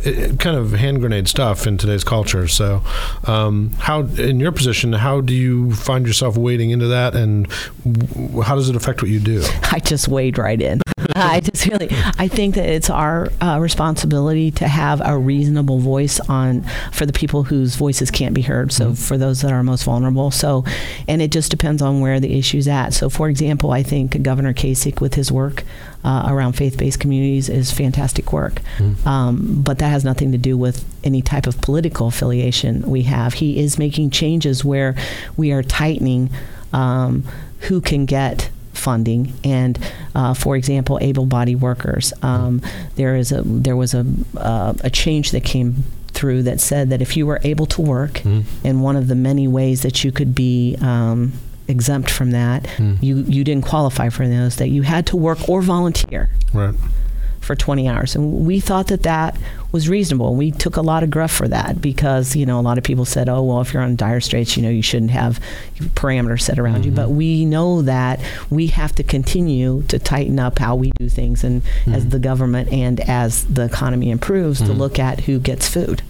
It, 0.03 0.39
kind 0.41 0.57
of 0.57 0.73
hand 0.73 1.01
grenade 1.01 1.29
stuff 1.29 1.67
in 1.67 1.79
today's 1.79 2.05
culture. 2.05 2.49
So, 2.49 2.83
um, 3.25 3.71
how 3.79 4.03
in 4.03 4.41
your 4.41 4.53
position, 4.53 4.93
how 4.93 5.21
do 5.21 5.35
you 5.35 5.73
find 5.75 6.07
yourself 6.07 6.37
wading 6.37 6.71
into 6.71 6.87
that, 6.89 7.15
and 7.15 7.49
w- 7.85 8.41
how 8.43 8.55
does 8.55 8.69
it 8.69 8.77
affect 8.77 9.03
what 9.03 9.11
you 9.11 9.21
do? 9.21 9.45
I 9.73 9.81
just 9.81 10.09
wade 10.09 10.39
right 10.39 10.61
in. 10.61 10.81
I 11.17 11.41
just 11.41 11.67
really, 11.67 11.89
I 12.19 12.29
think 12.29 12.55
that 12.55 12.69
it's 12.69 12.91
our 12.91 13.29
uh, 13.41 13.59
responsibility 13.61 14.51
to 14.53 14.69
have 14.69 15.01
a 15.05 15.17
reasonable 15.19 15.79
voice 15.79 16.21
on 16.21 16.65
for 16.93 17.07
the 17.07 17.13
people 17.13 17.45
whose 17.45 17.75
voices 17.75 18.11
can't 18.11 18.35
be 18.35 18.43
heard. 18.43 18.73
So 18.73 18.95
for 18.95 19.19
those 19.19 19.43
that 19.43 19.53
are 19.53 19.63
most 19.63 19.85
vulnerable. 19.85 20.31
So, 20.31 20.65
and 21.09 21.21
it 21.21 21.31
just 21.33 21.51
depends 21.51 21.83
on 21.83 22.01
where 22.01 22.21
the 22.21 22.39
issue's 22.39 22.69
at. 22.69 22.95
So, 22.95 23.11
for 23.11 23.29
example, 23.29 23.73
I 23.73 23.83
think 23.83 24.23
Governor 24.23 24.55
Kasich 24.55 25.01
with 25.01 25.15
his 25.15 25.33
work 25.33 25.65
uh, 26.05 26.27
around 26.29 26.53
faith-based 26.55 26.99
communities 26.99 27.49
is 27.49 27.71
fantastic 27.71 28.33
work. 28.33 28.61
Um, 29.07 29.63
but 29.63 29.79
that 29.79 29.89
has 29.89 30.05
nothing 30.05 30.33
to 30.33 30.39
do 30.39 30.57
with 30.57 30.85
any 31.05 31.23
type 31.23 31.47
of 31.47 31.61
political 31.61 32.07
affiliation 32.09 32.83
we 32.83 33.03
have. 33.03 33.35
He 33.35 33.59
is 33.61 33.79
making 33.79 34.11
changes 34.11 34.65
where 34.65 34.95
we 35.37 35.53
are 35.53 35.63
tightening 35.63 36.31
um, 36.73 37.25
who 37.69 37.81
can 37.81 38.07
get 38.07 38.51
funding 38.73 39.33
and 39.45 39.79
uh, 40.15 40.33
for 40.33 40.57
example 40.57 40.97
able-bodied 41.03 41.61
workers 41.61 42.15
um, 42.23 42.63
there 42.95 43.15
is 43.15 43.31
a 43.31 43.43
there 43.43 43.77
was 43.77 43.93
a 43.93 44.07
uh, 44.39 44.73
a 44.83 44.89
change 44.89 45.33
that 45.33 45.45
came 45.45 45.85
through 46.13 46.43
that 46.45 46.61
said 46.61 46.89
that 46.89 47.03
if 47.03 47.15
you 47.15 47.27
were 47.27 47.41
able 47.45 47.67
to 47.67 47.83
work 47.83 48.13
Mhm. 48.21 48.45
in 48.65 48.81
one 48.81 48.97
of 48.97 49.07
the 49.09 49.15
many 49.15 49.47
ways 49.47 49.83
that 49.83 50.03
you 50.03 50.11
could 50.11 50.35
be 50.35 50.79
um, 50.81 51.33
exempt 51.71 52.11
from 52.11 52.33
that 52.33 52.65
Mm. 52.77 52.99
you 53.01 53.25
you 53.29 53.45
didn't 53.45 53.65
qualify 53.65 54.09
for 54.11 54.29
those 54.29 54.57
that 54.57 54.69
you 54.69 54.83
had 54.83 55.07
to 55.07 55.17
work 55.17 55.49
or 55.49 55.63
volunteer 55.63 56.29
Right. 56.53 56.75
for 57.41 57.55
20 57.55 57.89
hours. 57.89 58.15
And 58.15 58.45
we 58.47 58.61
thought 58.61 58.89
that 58.89 59.03
that 59.05 59.37
was 59.73 59.89
reasonable. 59.89 60.35
We 60.35 60.51
took 60.51 60.77
a 60.77 60.83
lot 60.83 61.03
of 61.03 61.11
gruff 61.11 61.31
for 61.31 61.49
that 61.49 61.81
because, 61.81 62.37
you 62.37 62.45
know, 62.45 62.59
a 62.59 62.63
lot 62.63 62.77
of 62.77 62.85
people 62.85 63.05
said, 63.05 63.29
oh, 63.29 63.43
well, 63.43 63.61
if 63.61 63.73
you're 63.73 63.83
on 63.83 63.97
dire 63.97 64.21
straits, 64.21 64.57
you 64.57 64.63
know, 64.63 64.69
you 64.69 64.83
shouldn't 64.83 65.13
have 65.13 65.41
parameters 65.95 66.43
set 66.43 66.59
around 66.59 66.85
you. 66.85 66.91
Mm-hmm. 66.91 66.97
But 66.97 67.11
we 67.11 67.45
know 67.45 67.83
that 67.83 68.21
we 68.51 68.67
have 68.69 68.95
to 68.97 69.03
continue 69.03 69.83
to 69.89 69.99
tighten 69.99 70.39
up 70.39 70.59
how 70.59 70.75
we 70.77 70.91
do 70.99 71.09
things 71.09 71.43
and 71.45 71.63
as 71.87 72.03
hmm. 72.03 72.11
the 72.11 72.19
government 72.19 72.71
and 72.73 73.01
as 73.01 73.45
the 73.47 73.65
economy 73.65 74.11
improves 74.11 74.59
to 74.59 74.67
hmm. 74.73 74.79
look 74.79 74.99
at 74.99 75.21
who 75.21 75.39
gets 75.39 75.69
food. 75.69 76.03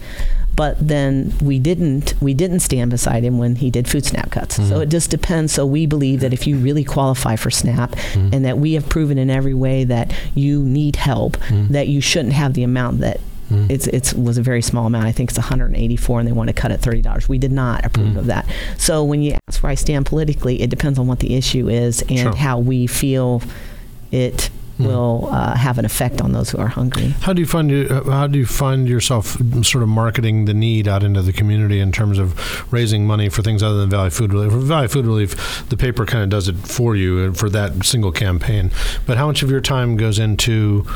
But 0.56 0.76
then 0.86 1.32
we 1.40 1.58
didn't 1.58 2.14
we 2.20 2.34
didn't 2.34 2.60
stand 2.60 2.90
beside 2.90 3.24
him 3.24 3.38
when 3.38 3.56
he 3.56 3.70
did 3.70 3.88
food 3.88 4.04
SNAP 4.04 4.30
cuts. 4.30 4.56
So 4.56 4.62
mm-hmm. 4.62 4.82
it 4.82 4.88
just 4.88 5.10
depends. 5.10 5.52
So 5.52 5.64
we 5.64 5.86
believe 5.86 6.20
that 6.20 6.32
if 6.32 6.46
you 6.46 6.58
really 6.58 6.84
qualify 6.84 7.36
for 7.36 7.50
SNAP 7.50 7.92
mm-hmm. 7.92 8.34
and 8.34 8.44
that 8.44 8.58
we 8.58 8.74
have 8.74 8.88
proven 8.88 9.16
in 9.16 9.30
every 9.30 9.54
way 9.54 9.84
that 9.84 10.12
you 10.34 10.62
need 10.62 10.96
help, 10.96 11.36
mm-hmm. 11.38 11.72
that 11.72 11.88
you 11.88 12.00
shouldn't 12.00 12.34
have 12.34 12.54
the 12.54 12.62
amount 12.62 13.00
that 13.00 13.20
it's 13.50 13.86
it's 13.88 14.14
was 14.14 14.38
a 14.38 14.42
very 14.42 14.62
small 14.62 14.86
amount. 14.86 15.06
I 15.06 15.12
think 15.12 15.30
it's 15.30 15.38
184, 15.38 16.20
and 16.20 16.28
they 16.28 16.32
want 16.32 16.48
to 16.48 16.54
cut 16.54 16.70
it 16.70 16.80
thirty 16.80 17.02
dollars. 17.02 17.28
We 17.28 17.38
did 17.38 17.52
not 17.52 17.84
approve 17.84 18.16
of 18.16 18.26
that. 18.26 18.46
So 18.78 19.02
when 19.02 19.22
you 19.22 19.36
ask 19.48 19.62
where 19.62 19.72
I 19.72 19.74
stand 19.74 20.06
politically, 20.06 20.62
it 20.62 20.70
depends 20.70 20.98
on 20.98 21.06
what 21.06 21.18
the 21.18 21.34
issue 21.34 21.68
is 21.68 22.02
and 22.02 22.18
Sure. 22.18 22.36
how 22.36 22.58
we 22.58 22.86
feel 22.86 23.42
it 24.12 24.50
will 24.86 25.28
uh, 25.30 25.56
have 25.56 25.78
an 25.78 25.84
effect 25.84 26.20
on 26.20 26.32
those 26.32 26.50
who 26.50 26.58
are 26.58 26.68
hungry. 26.68 27.08
How 27.20 27.32
do 27.32 27.40
you 27.40 27.46
find 27.46 27.70
you, 27.70 27.86
uh, 27.90 28.10
how 28.10 28.26
do 28.26 28.38
you 28.38 28.46
find 28.46 28.88
yourself 28.88 29.36
sort 29.62 29.82
of 29.82 29.88
marketing 29.88 30.44
the 30.44 30.54
need 30.54 30.88
out 30.88 31.02
into 31.02 31.22
the 31.22 31.32
community 31.32 31.80
in 31.80 31.92
terms 31.92 32.18
of 32.18 32.72
raising 32.72 33.06
money 33.06 33.28
for 33.28 33.42
things 33.42 33.62
other 33.62 33.78
than 33.78 33.90
Valley 33.90 34.10
Food 34.10 34.32
Relief? 34.32 34.52
For 34.52 34.58
Valley 34.58 34.88
Food 34.88 35.06
Relief, 35.06 35.68
the 35.68 35.76
paper 35.76 36.06
kind 36.06 36.24
of 36.24 36.30
does 36.30 36.48
it 36.48 36.56
for 36.56 36.96
you 36.96 37.30
uh, 37.30 37.32
for 37.32 37.48
that 37.50 37.84
single 37.84 38.12
campaign. 38.12 38.70
But 39.06 39.16
how 39.16 39.26
much 39.26 39.42
of 39.42 39.50
your 39.50 39.60
time 39.60 39.96
goes 39.96 40.18
into 40.18 40.86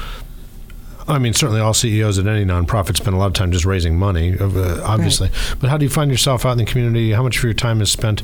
I 1.07 1.19
mean, 1.19 1.35
certainly 1.35 1.61
all 1.61 1.75
CEOs 1.75 2.19
at 2.19 2.27
any 2.27 2.45
nonprofit 2.45 2.97
spend 2.97 3.15
a 3.15 3.19
lot 3.19 3.27
of 3.27 3.35
time 3.35 3.53
just 3.53 3.67
raising 3.67 3.99
money, 3.99 4.39
uh, 4.39 4.81
obviously. 4.83 5.31
But 5.61 5.69
how 5.69 5.77
do 5.77 5.85
you 5.85 5.91
find 5.91 6.11
yourself 6.11 6.47
out 6.47 6.53
in 6.53 6.59
the 6.59 6.65
community? 6.65 7.13
How 7.13 7.23
much 7.23 7.37
of 7.37 7.45
your 7.45 7.53
time 7.53 7.83
is 7.83 7.91
spent 7.91 8.23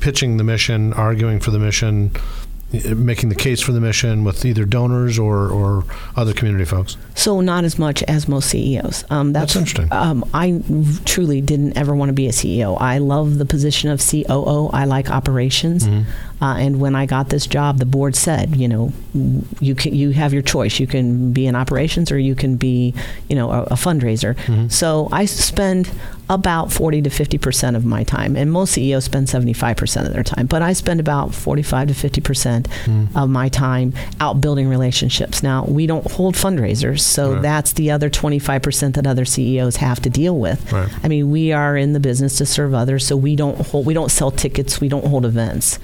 pitching 0.00 0.36
the 0.36 0.44
mission, 0.44 0.92
arguing 0.92 1.40
for 1.40 1.50
the 1.50 1.58
mission, 1.58 2.12
making 2.94 3.28
the 3.28 3.34
case 3.34 3.60
for 3.60 3.72
the 3.72 3.80
mission 3.80 4.24
with 4.24 4.44
either 4.44 4.64
donors 4.64 5.18
or, 5.18 5.48
or 5.48 5.84
other 6.16 6.32
community 6.32 6.64
folks? 6.64 6.96
So 7.14 7.40
not 7.40 7.64
as 7.64 7.78
much 7.78 8.02
as 8.04 8.28
most 8.28 8.48
CEOs. 8.50 9.04
Um, 9.10 9.32
That's 9.32 9.56
interesting. 9.56 9.88
Um, 9.92 10.24
I 10.32 10.62
truly 11.04 11.40
didn't 11.40 11.76
ever 11.76 11.94
want 11.94 12.08
to 12.08 12.14
be 12.14 12.26
a 12.26 12.32
CEO. 12.32 12.80
I 12.80 12.98
love 12.98 13.38
the 13.38 13.44
position 13.44 13.90
of 13.90 14.00
COO. 14.00 14.68
I 14.72 14.84
like 14.84 15.10
operations. 15.10 15.86
Mm-hmm. 15.86 16.10
Uh, 16.42 16.56
and 16.58 16.80
when 16.80 16.96
I 16.96 17.06
got 17.06 17.28
this 17.28 17.46
job, 17.46 17.78
the 17.78 17.86
board 17.86 18.16
said, 18.16 18.56
you 18.56 18.66
know, 18.66 18.92
you 19.60 19.74
can 19.76 19.94
you 19.94 20.10
have 20.10 20.32
your 20.32 20.42
choice. 20.42 20.80
You 20.80 20.88
can 20.88 21.32
be 21.32 21.46
in 21.46 21.54
operations 21.54 22.10
or 22.10 22.18
you 22.18 22.34
can 22.34 22.56
be, 22.56 22.94
you 23.28 23.36
know, 23.36 23.50
a, 23.52 23.62
a 23.62 23.74
fundraiser. 23.76 24.34
Mm-hmm. 24.34 24.66
So 24.68 25.08
I 25.12 25.24
spend 25.26 25.88
about 26.28 26.72
40 26.72 27.02
to 27.02 27.10
50 27.10 27.38
percent 27.38 27.76
of 27.76 27.84
my 27.84 28.02
time, 28.04 28.36
and 28.36 28.50
most 28.50 28.72
CEOs 28.72 29.04
spend 29.04 29.28
75 29.28 29.76
percent 29.76 30.06
of 30.08 30.12
their 30.14 30.24
time. 30.24 30.46
But 30.46 30.62
I 30.62 30.72
spend 30.72 30.98
about 30.98 31.32
45 31.34 31.88
to 31.88 31.94
50 31.94 32.20
percent 32.20 32.68
Mm-hmm. 32.82 33.16
of 33.16 33.28
my 33.30 33.48
time 33.48 33.92
out 34.20 34.40
building 34.40 34.66
relationships. 34.68 35.42
Now 35.42 35.64
we 35.66 35.86
don't 35.86 36.10
hold 36.10 36.34
fundraisers, 36.34 37.00
so 37.00 37.34
Right. 37.34 37.42
that's 37.42 37.72
the 37.74 37.90
other 37.92 38.10
25 38.10 38.62
percent 38.62 38.94
that 38.96 39.06
other 39.06 39.24
CEOs 39.24 39.76
have 39.76 40.00
to 40.02 40.10
deal 40.10 40.36
with. 40.36 40.72
Right. 40.72 40.88
I 41.04 41.08
mean, 41.08 41.30
we 41.30 41.52
are 41.52 41.76
in 41.76 41.92
the 41.92 42.00
business 42.00 42.36
to 42.38 42.46
serve 42.46 42.74
others, 42.74 43.06
so 43.06 43.16
we 43.16 43.36
don't 43.36 43.58
hold, 43.68 43.86
we 43.86 43.94
don't 43.94 44.10
sell 44.10 44.32
tickets, 44.32 44.80
we 44.80 44.88
don't 44.88 45.06
hold 45.06 45.24
events. 45.24 45.78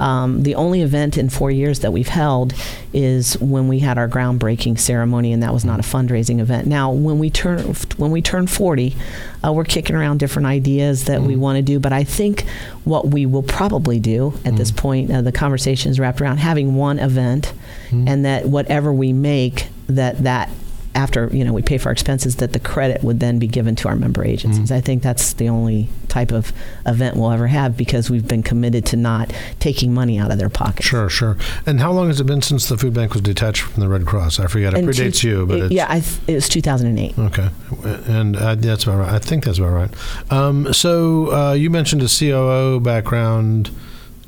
Um, 0.00 0.42
the 0.42 0.54
only 0.54 0.80
event 0.80 1.16
in 1.16 1.28
four 1.28 1.50
years 1.50 1.80
that 1.80 1.92
we've 1.92 2.08
held 2.08 2.54
is 2.92 3.38
when 3.38 3.68
we 3.68 3.80
had 3.80 3.98
our 3.98 4.08
groundbreaking 4.08 4.78
ceremony, 4.78 5.32
and 5.32 5.42
that 5.42 5.52
was 5.52 5.64
not 5.64 5.78
a 5.78 5.82
fundraising 5.82 6.40
event. 6.40 6.66
Now, 6.66 6.90
when 6.90 7.18
we 7.18 7.30
turn 7.30 7.60
when 7.98 8.10
we 8.10 8.22
turn 8.22 8.46
40, 8.46 8.96
uh, 9.44 9.52
we're 9.52 9.64
kicking 9.64 9.94
around 9.94 10.18
different 10.18 10.46
ideas 10.46 11.04
that 11.04 11.20
we 11.22 11.36
want 11.36 11.56
to 11.56 11.62
do. 11.62 11.78
But 11.78 11.92
I 11.92 12.02
think 12.02 12.46
what 12.84 13.08
we 13.08 13.26
will 13.26 13.42
probably 13.42 14.00
do 14.00 14.32
at 14.44 14.56
this 14.56 14.70
point, 14.70 15.10
uh, 15.12 15.22
the 15.22 15.32
conversation 15.32 15.90
is 15.90 16.00
wrapped 16.00 16.20
around 16.20 16.38
having 16.38 16.74
one 16.74 16.98
event, 16.98 17.52
and 17.90 18.24
that 18.24 18.46
whatever 18.46 18.92
we 18.92 19.12
make, 19.12 19.68
that 19.88 20.24
that 20.24 20.48
after 20.94 21.28
you 21.32 21.44
know 21.44 21.52
we 21.52 21.62
pay 21.62 21.78
for 21.78 21.88
our 21.88 21.92
expenses 21.92 22.36
that 22.36 22.52
the 22.52 22.58
credit 22.60 23.02
would 23.04 23.20
then 23.20 23.38
be 23.38 23.46
given 23.46 23.76
to 23.76 23.88
our 23.88 23.96
member 23.96 24.24
agencies. 24.24 24.72
I 24.72 24.80
think 24.80 25.02
that's 25.02 25.32
the 25.34 25.48
only 25.48 25.88
type 26.08 26.32
of 26.32 26.52
event 26.84 27.16
we'll 27.16 27.30
ever 27.30 27.46
have 27.46 27.76
because 27.76 28.10
we've 28.10 28.26
been 28.26 28.42
committed 28.42 28.84
to 28.86 28.96
not 28.96 29.32
taking 29.60 29.94
money 29.94 30.18
out 30.18 30.30
of 30.32 30.38
their 30.38 30.48
pockets. 30.48 30.86
Sure, 30.86 31.08
sure. 31.08 31.36
And 31.66 31.80
how 31.80 31.92
long 31.92 32.08
has 32.08 32.20
it 32.20 32.24
been 32.24 32.42
since 32.42 32.68
the 32.68 32.76
food 32.76 32.92
bank 32.94 33.12
was 33.12 33.22
detached 33.22 33.62
from 33.62 33.80
the 33.80 33.88
Red 33.88 34.04
Cross? 34.06 34.40
I 34.40 34.46
forget. 34.48 34.74
It 34.74 34.80
And 34.80 34.88
predates 34.88 35.20
two- 35.20 35.28
you, 35.28 35.46
but 35.46 35.58
it- 35.58 35.62
it's, 35.66 35.74
yeah, 35.74 35.86
I 35.88 36.00
th- 36.00 36.18
it 36.26 36.34
was 36.34 36.48
2008. 36.48 37.18
Okay, 37.18 37.48
and 38.08 38.36
uh, 38.36 38.54
that's 38.56 38.84
about 38.84 38.98
right. 38.98 39.12
I 39.12 39.18
think 39.18 39.44
that's 39.44 39.58
about 39.58 39.70
right. 39.70 39.90
Um, 40.32 40.72
so 40.72 41.32
uh, 41.32 41.52
you 41.52 41.70
mentioned 41.70 42.02
a 42.02 42.08
COO 42.08 42.80
background 42.80 43.70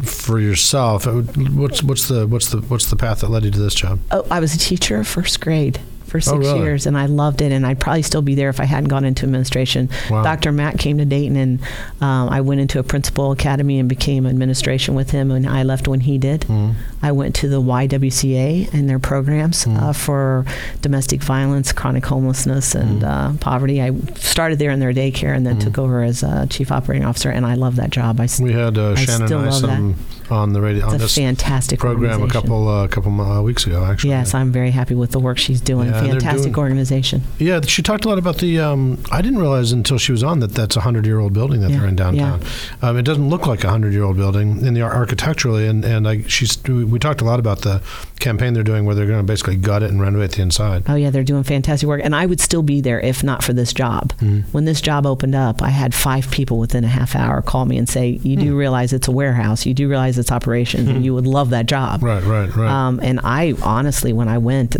for 0.00 0.38
yourself. 0.40 1.06
Uh, 1.06 1.22
What's 1.22 1.82
what's 1.82 2.08
the 2.08 2.26
what's 2.26 2.50
the 2.50 2.58
what's 2.62 2.86
the 2.86 2.96
path 2.96 3.20
that 3.20 3.28
led 3.30 3.44
you 3.44 3.50
to 3.50 3.58
this 3.58 3.74
job? 3.74 3.98
Oh, 4.10 4.24
I 4.30 4.40
was 4.40 4.54
a 4.54 4.58
teacher 4.58 4.98
of 4.98 5.06
first 5.06 5.40
grade 5.40 5.80
for 6.12 6.20
six 6.20 6.34
Oh, 6.34 6.38
really? 6.38 6.60
years, 6.60 6.86
and 6.86 6.96
I 6.96 7.06
loved 7.06 7.40
it. 7.40 7.50
And 7.52 7.66
I'd 7.66 7.80
probably 7.80 8.02
still 8.02 8.22
be 8.22 8.34
there 8.34 8.50
if 8.50 8.60
I 8.60 8.64
hadn't 8.64 8.88
gone 8.88 9.04
into 9.04 9.24
administration. 9.24 9.88
Wow. 10.10 10.22
Dr. 10.22 10.52
Matt 10.52 10.78
came 10.78 10.98
to 10.98 11.04
Dayton, 11.06 11.36
and 11.36 11.60
um, 12.00 12.28
I 12.28 12.40
went 12.42 12.60
into 12.60 12.78
a 12.78 12.82
principal 12.82 13.32
academy 13.32 13.78
and 13.78 13.88
became 13.88 14.26
administration 14.26 14.94
with 14.94 15.10
him. 15.10 15.30
And 15.30 15.48
I 15.48 15.62
left 15.62 15.88
when 15.88 16.00
he 16.00 16.18
did. 16.18 16.42
Mm. 16.42 16.74
I 17.02 17.10
went 17.12 17.34
to 17.36 17.48
the 17.48 17.60
YWCA 17.60 18.72
and 18.74 18.88
their 18.88 18.98
programs 18.98 19.64
Mm. 19.64 19.80
uh, 19.82 19.92
for 19.92 20.44
domestic 20.82 21.22
violence, 21.22 21.72
chronic 21.72 22.04
homelessness, 22.06 22.74
and 22.74 23.02
Mm. 23.02 23.34
uh, 23.34 23.38
poverty. 23.38 23.80
I 23.82 23.92
started 24.16 24.58
there 24.58 24.70
in 24.70 24.80
their 24.80 24.92
daycare 24.92 25.34
and 25.34 25.46
then 25.46 25.58
took 25.58 25.78
over 25.78 26.02
as 26.02 26.22
uh, 26.22 26.46
chief 26.50 26.70
operating 26.70 27.04
officer, 27.06 27.30
and 27.30 27.46
I 27.46 27.54
love 27.54 27.76
that 27.76 27.90
job. 27.90 28.20
I, 28.20 28.28
We 28.40 28.52
had 28.52 28.76
uh, 28.78 28.92
I 28.92 28.94
Shannon 28.96 29.26
still 29.28 29.38
love 29.40 29.48
Isom 29.48 29.94
on 30.32 30.52
the 30.52 30.60
radio 30.60 30.86
on 30.86 30.94
it's 30.94 31.02
a 31.02 31.06
this 31.06 31.14
fantastic 31.16 31.78
program 31.78 32.22
a 32.22 32.28
couple 32.28 32.68
uh, 32.68 32.88
couple 32.88 33.20
uh, 33.20 33.40
weeks 33.42 33.66
ago. 33.66 33.84
Actually, 33.84 34.10
Yes, 34.10 34.34
I'm 34.34 34.50
very 34.52 34.70
happy 34.70 34.94
with 34.94 35.10
the 35.12 35.20
work 35.20 35.38
she's 35.38 35.60
doing. 35.60 35.88
Yeah, 35.90 36.00
fantastic 36.00 36.52
doing- 36.54 36.56
organization. 36.58 37.22
Yeah, 37.38 37.60
she 37.62 37.82
talked 37.82 38.04
a 38.04 38.08
lot 38.08 38.18
about 38.18 38.38
the. 38.38 38.58
Um, 38.58 39.02
I 39.10 39.22
didn't 39.22 39.38
realize 39.38 39.72
until 39.72 39.98
she 39.98 40.12
was 40.12 40.22
on 40.22 40.40
that 40.40 40.52
that's 40.52 40.76
a 40.76 40.80
hundred 40.80 41.06
year 41.06 41.18
old 41.20 41.32
building 41.32 41.60
that 41.60 41.70
Yeah, 41.70 41.78
they're 41.80 41.88
in 41.88 41.96
downtown. 41.96 42.40
Um, 42.80 42.96
it 42.98 43.02
doesn't 43.02 43.28
look 43.28 43.46
like 43.46 43.64
a 43.64 43.70
hundred 43.70 43.92
year 43.92 44.02
old 44.04 44.16
building 44.16 44.64
in 44.64 44.74
the 44.74 44.82
ar- 44.82 44.92
architecturally, 44.92 45.66
and 45.66 45.84
and 45.84 46.08
I 46.08 46.22
she's 46.22 46.62
we 46.64 46.98
talked 46.98 47.20
a 47.20 47.24
lot 47.24 47.38
about 47.38 47.60
the 47.62 47.82
campaign 48.20 48.54
they're 48.54 48.62
doing 48.62 48.84
where 48.84 48.94
they're 48.94 49.06
going 49.06 49.18
to 49.18 49.24
basically 49.26 49.56
gut 49.56 49.82
it 49.82 49.90
and 49.90 50.00
renovate 50.00 50.32
the 50.32 50.42
inside. 50.42 50.84
Oh 50.88 50.94
yeah, 50.94 51.10
they're 51.10 51.24
doing 51.24 51.42
fantastic 51.42 51.88
work, 51.88 52.00
and 52.04 52.14
I 52.14 52.26
would 52.26 52.40
still 52.40 52.62
be 52.62 52.80
there 52.80 53.00
if 53.00 53.22
not 53.24 53.42
for 53.42 53.52
this 53.52 53.72
job. 53.72 54.12
Mhm. 54.20 54.44
When 54.52 54.64
this 54.64 54.80
job 54.80 55.06
opened 55.06 55.34
up, 55.34 55.62
I 55.62 55.70
had 55.70 55.94
five 55.94 56.30
people 56.30 56.58
within 56.58 56.84
a 56.84 56.88
half 56.88 57.14
hour 57.16 57.42
call 57.42 57.64
me 57.64 57.76
and 57.78 57.88
say, 57.88 58.20
"You 58.22 58.36
do 58.36 58.50
Hmm. 58.52 58.56
realize 58.56 58.92
it's 58.92 59.08
a 59.08 59.12
warehouse. 59.12 59.66
You 59.66 59.74
do 59.74 59.88
realize 59.88 60.18
it's 60.22 60.32
operations, 60.32 60.88
and 60.88 61.04
you 61.04 61.12
would 61.14 61.26
love 61.26 61.50
that 61.50 61.66
job." 61.66 62.02
Right, 62.02 62.22
right, 62.24 62.48
right. 62.56 62.70
Um, 62.70 62.98
and 63.02 63.20
I 63.22 63.52
honestly, 63.62 64.14
when 64.14 64.28
I 64.28 64.38
went, 64.38 64.74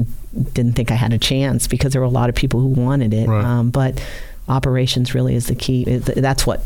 didn't 0.55 0.73
think 0.73 0.91
I 0.91 0.95
had 0.95 1.13
a 1.13 1.19
chance 1.19 1.67
because 1.67 1.93
there 1.93 2.01
were 2.01 2.07
a 2.07 2.19
lot 2.21 2.31
of 2.31 2.35
people 2.35 2.61
who 2.61 2.69
wanted 2.69 3.13
it. 3.13 3.29
Right. 3.29 3.45
Um, 3.45 3.69
but 3.71 4.03
operations 4.49 5.15
really 5.15 5.35
is 5.35 5.47
the 5.49 5.55
key. 5.55 5.83
It- 5.83 6.05
That's 6.17 6.47
what 6.47 6.63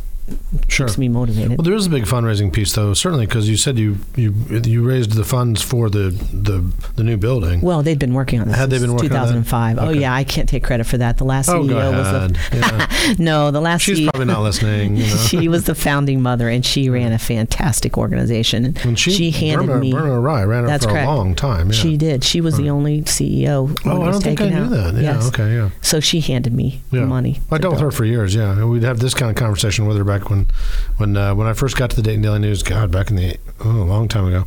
sure. 0.69 0.87
keeps 0.87 0.99
me 0.99 1.09
motivated. 1.09 1.51
Well, 1.59 1.65
there 1.65 1.75
is 1.75 1.87
a 1.87 1.91
big 1.91 2.05
fundraising 2.05 2.53
piece, 2.53 2.73
though, 2.73 2.95
certainly 2.95 3.27
because 3.27 3.49
you 3.49 3.57
said 3.57 3.79
you, 3.79 3.99
you 4.15 4.33
you 4.65 4.87
raised 4.87 5.13
the 5.13 5.25
funds 5.25 5.63
for 5.63 5.89
the 5.89 6.11
the, 6.33 6.71
the 6.97 7.05
new 7.05 7.17
building. 7.17 7.61
Well, 7.61 7.83
they'd 7.83 7.99
been 7.99 8.15
working 8.15 8.41
on 8.41 8.49
this 8.49 8.57
Had 8.57 8.71
they 8.71 8.79
since 8.79 8.87
been 8.87 8.97
working 8.97 9.13
on 9.13 9.27
that? 9.27 9.33
2005. 9.33 9.79
Oh 9.79 9.91
yeah, 9.91 10.15
I 10.15 10.25
can't 10.25 10.49
take 10.49 10.65
credit 10.65 10.85
for 10.85 10.99
that. 10.99 11.19
The 11.19 11.25
last 11.25 11.49
oh, 11.49 11.63
CEO 11.63 11.97
was 11.97 12.09
ahead. 12.09 12.39
Yeah. 12.57 12.87
the 13.15 13.23
no, 13.23 13.51
the 13.51 13.61
last 13.61 13.83
She's 13.83 13.99
CEO 13.99 14.11
probably 14.11 14.27
not 14.27 14.43
listening. 14.43 14.97
You 14.97 15.07
know. 15.09 15.17
she 15.17 15.49
was 15.49 15.65
the 15.65 15.75
founding 15.75 16.23
mother, 16.23 16.49
and 16.49 16.65
she 16.65 16.89
ran 16.89 17.13
a 17.13 17.19
fantastic 17.19 17.99
organization. 17.99 18.75
When 18.85 18.97
she, 18.97 19.11
she 19.11 19.31
handed 19.31 19.67
Burma, 19.67 19.81
me. 19.81 19.93
Burma 19.93 20.21
Rye 20.21 20.45
ran 20.45 20.69
it 20.69 20.83
for 20.83 20.89
correct. 20.89 21.09
a 21.09 21.15
long 21.15 21.35
time. 21.35 21.69
Yeah. 21.69 21.73
She 21.75 21.97
did. 21.97 22.25
She 22.25 22.41
was 22.41 22.57
the 22.57 22.71
only 22.71 23.03
CEO. 23.03 23.79
oh, 23.85 24.03
I 24.03 24.11
don't 24.11 24.23
think 24.23 24.41
I 24.41 24.49
knew 24.49 24.65
out. 24.65 24.71
that. 24.71 24.95
Yeah. 24.95 25.01
Yes. 25.15 25.29
Okay. 25.29 25.55
Yeah. 25.55 25.71
So 25.83 26.01
she 26.01 26.21
handed 26.21 26.53
me 26.53 26.83
the 26.91 27.07
money. 27.07 27.41
I 27.51 27.59
dealt 27.59 27.75
with 27.75 27.83
her 27.83 27.91
for 27.91 28.05
years. 28.05 28.35
Yeah, 28.35 28.65
we'd 28.65 28.83
have 28.83 28.99
this 28.99 29.15
kind 29.15 29.31
of 29.31 29.37
conversation 29.37 29.87
with 29.87 29.97
her 29.97 30.05
back 30.05 30.16
when, 30.25 30.49
when 30.97 31.17
uh, 31.17 31.35
when 31.35 31.47
I 31.47 31.53
first 31.53 31.77
got 31.77 31.91
to 31.91 31.97
the 31.97 32.03
Dayton 32.03 32.23
Daily 32.23 32.39
News. 32.39 32.63
God, 32.63 32.91
back 32.91 33.11
in 33.11 33.17
the 33.17 33.37
oh, 33.65 33.83
a 33.83 33.85
long 33.85 34.09
time 34.09 34.27
ago, 34.27 34.45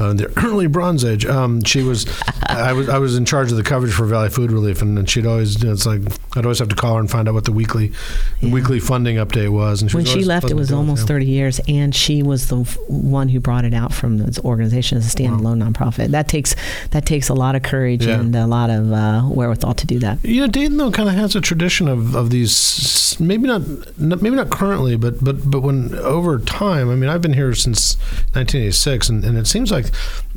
uh, 0.00 0.12
the 0.14 0.32
early 0.44 0.66
Bronze 0.76 1.04
Age. 1.04 1.26
Um, 1.26 1.62
she 1.62 1.82
was, 1.82 2.06
I 2.46 2.72
was 2.72 2.88
I 2.88 2.98
was 2.98 3.16
in 3.16 3.24
charge 3.24 3.50
of 3.52 3.56
the 3.56 3.62
coverage 3.62 3.92
for 3.92 4.06
Valley 4.06 4.30
Food 4.30 4.50
Relief, 4.50 4.80
and, 4.82 4.98
and 4.98 5.08
she'd 5.08 5.26
always 5.26 5.60
you 5.60 5.66
know, 5.68 5.72
it's 5.74 5.86
like 5.86 6.00
I'd 6.36 6.44
always 6.44 6.58
have 6.58 6.68
to 6.70 6.74
call 6.76 6.94
her 6.94 7.00
and 7.00 7.10
find 7.10 7.28
out 7.28 7.34
what 7.34 7.44
the 7.44 7.52
weekly 7.52 7.88
the 8.40 8.46
Yeah. 8.48 8.52
weekly 8.52 8.80
funding 8.80 9.16
update 9.16 9.50
was. 9.50 9.82
And 9.82 9.90
she 9.90 9.96
When 9.96 10.04
was 10.04 10.12
she 10.12 10.24
left, 10.24 10.50
it 10.50 10.54
was 10.54 10.68
to 10.68 10.72
deal 10.72 10.80
with, 10.80 10.88
almost 10.88 11.06
30 11.06 11.26
years, 11.26 11.60
and 11.68 11.94
she 11.94 12.22
was 12.22 12.48
the 12.48 12.56
one 12.88 13.28
who 13.28 13.38
brought 13.40 13.64
it 13.64 13.74
out 13.74 13.92
from 13.92 14.18
this 14.18 14.38
organization 14.40 14.98
as 14.98 15.06
a 15.12 15.16
standalone 15.16 15.62
nonprofit. 15.62 16.08
That 16.08 16.26
takes 16.28 16.56
that 16.90 17.04
takes 17.06 17.28
a 17.28 17.34
lot 17.34 17.54
of 17.54 17.62
courage 17.62 18.06
Yeah. 18.06 18.20
and 18.20 18.34
a 18.34 18.46
lot 18.46 18.70
of 18.70 18.92
uh, 18.92 19.22
wherewithal 19.22 19.74
to 19.74 19.86
do 19.86 19.98
that. 20.00 20.24
You 20.24 20.40
know, 20.42 20.46
Dayton 20.46 20.76
though 20.78 20.90
kind 20.90 21.08
of 21.08 21.14
has 21.14 21.36
a 21.36 21.40
tradition 21.40 21.88
of, 21.88 22.14
of 22.16 22.30
these 22.30 23.16
maybe 23.20 23.46
not 23.46 23.62
not- 23.98 24.22
maybe 24.22 24.36
not 24.36 24.50
currently, 24.50 24.96
but 24.96 25.22
but 25.22 25.50
but 25.50 25.60
when 25.60 25.94
over 25.96 26.38
time. 26.38 26.88
I 26.90 26.94
mean, 26.94 27.10
I've 27.10 27.20
been 27.22 27.34
here 27.34 27.54
since 27.54 27.96
1986, 28.34 29.08
and, 29.08 29.24
and 29.24 29.36
it 29.36 29.46
seems 29.46 29.70
like 29.70 29.89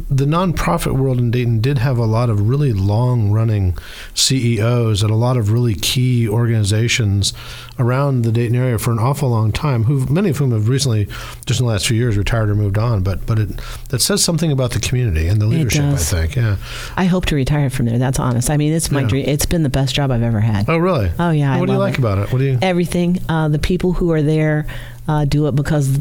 the 0.09 0.25
nonprofit 0.25 0.93
world 0.97 1.19
in 1.19 1.29
Dayton 1.31 1.61
did 1.61 1.77
have 1.77 1.97
a 1.97 2.05
lot 2.05 2.29
of 2.29 2.47
really 2.49 2.73
long 2.73 3.31
running 3.31 3.77
CEOs 4.15 5.03
at 5.03 5.09
a 5.09 5.15
lot 5.15 5.37
of 5.37 5.51
really 5.51 5.75
key 5.75 6.27
organizations 6.27 7.33
around 7.77 8.23
the 8.23 8.31
Dayton 8.31 8.55
area 8.55 8.77
for 8.79 8.91
an 8.91 8.99
awful 8.99 9.29
long 9.29 9.51
time. 9.51 9.83
Who 9.85 10.05
many 10.07 10.29
of 10.29 10.37
whom 10.37 10.51
have 10.51 10.67
recently, 10.69 11.05
just 11.45 11.59
in 11.59 11.65
the 11.65 11.71
last 11.71 11.87
few 11.87 11.97
years, 11.97 12.17
retired 12.17 12.49
or 12.49 12.55
moved 12.55 12.77
on. 12.77 13.03
But 13.03 13.25
but 13.25 13.39
it 13.39 13.49
that 13.89 13.99
says 14.01 14.23
something 14.23 14.51
about 14.51 14.71
the 14.71 14.79
community 14.79 15.27
and 15.27 15.41
the 15.41 15.45
leadership. 15.45 15.83
I 15.83 15.95
think. 15.97 16.35
Yeah. 16.35 16.57
I 16.95 17.05
hope 17.05 17.25
to 17.27 17.35
retire 17.35 17.69
from 17.69 17.85
there. 17.85 17.97
That's 17.97 18.19
honest. 18.19 18.49
I 18.49 18.57
mean, 18.57 18.73
it's 18.73 18.91
my 18.91 19.01
Yeah. 19.01 19.07
dream. 19.07 19.25
It's 19.27 19.45
been 19.45 19.63
the 19.63 19.69
best 19.69 19.93
job 19.95 20.11
I've 20.11 20.23
ever 20.23 20.39
had. 20.39 20.69
Oh, 20.69 20.77
really? 20.77 21.11
Oh 21.19 21.31
yeah. 21.31 21.53
I 21.55 21.59
what 21.59 21.67
do 21.67 21.73
you 21.73 21.79
like 21.79 21.93
it. 21.95 21.99
about 21.99 22.17
it? 22.19 22.31
What 22.31 22.39
do 22.39 22.45
you? 22.45 22.57
everything. 22.61 23.19
Uh, 23.29 23.47
the 23.49 23.59
people 23.59 23.93
who 23.93 24.11
are 24.11 24.21
there 24.21 24.65
uh, 25.07 25.25
do 25.25 25.47
it 25.47 25.55
because, 25.55 25.99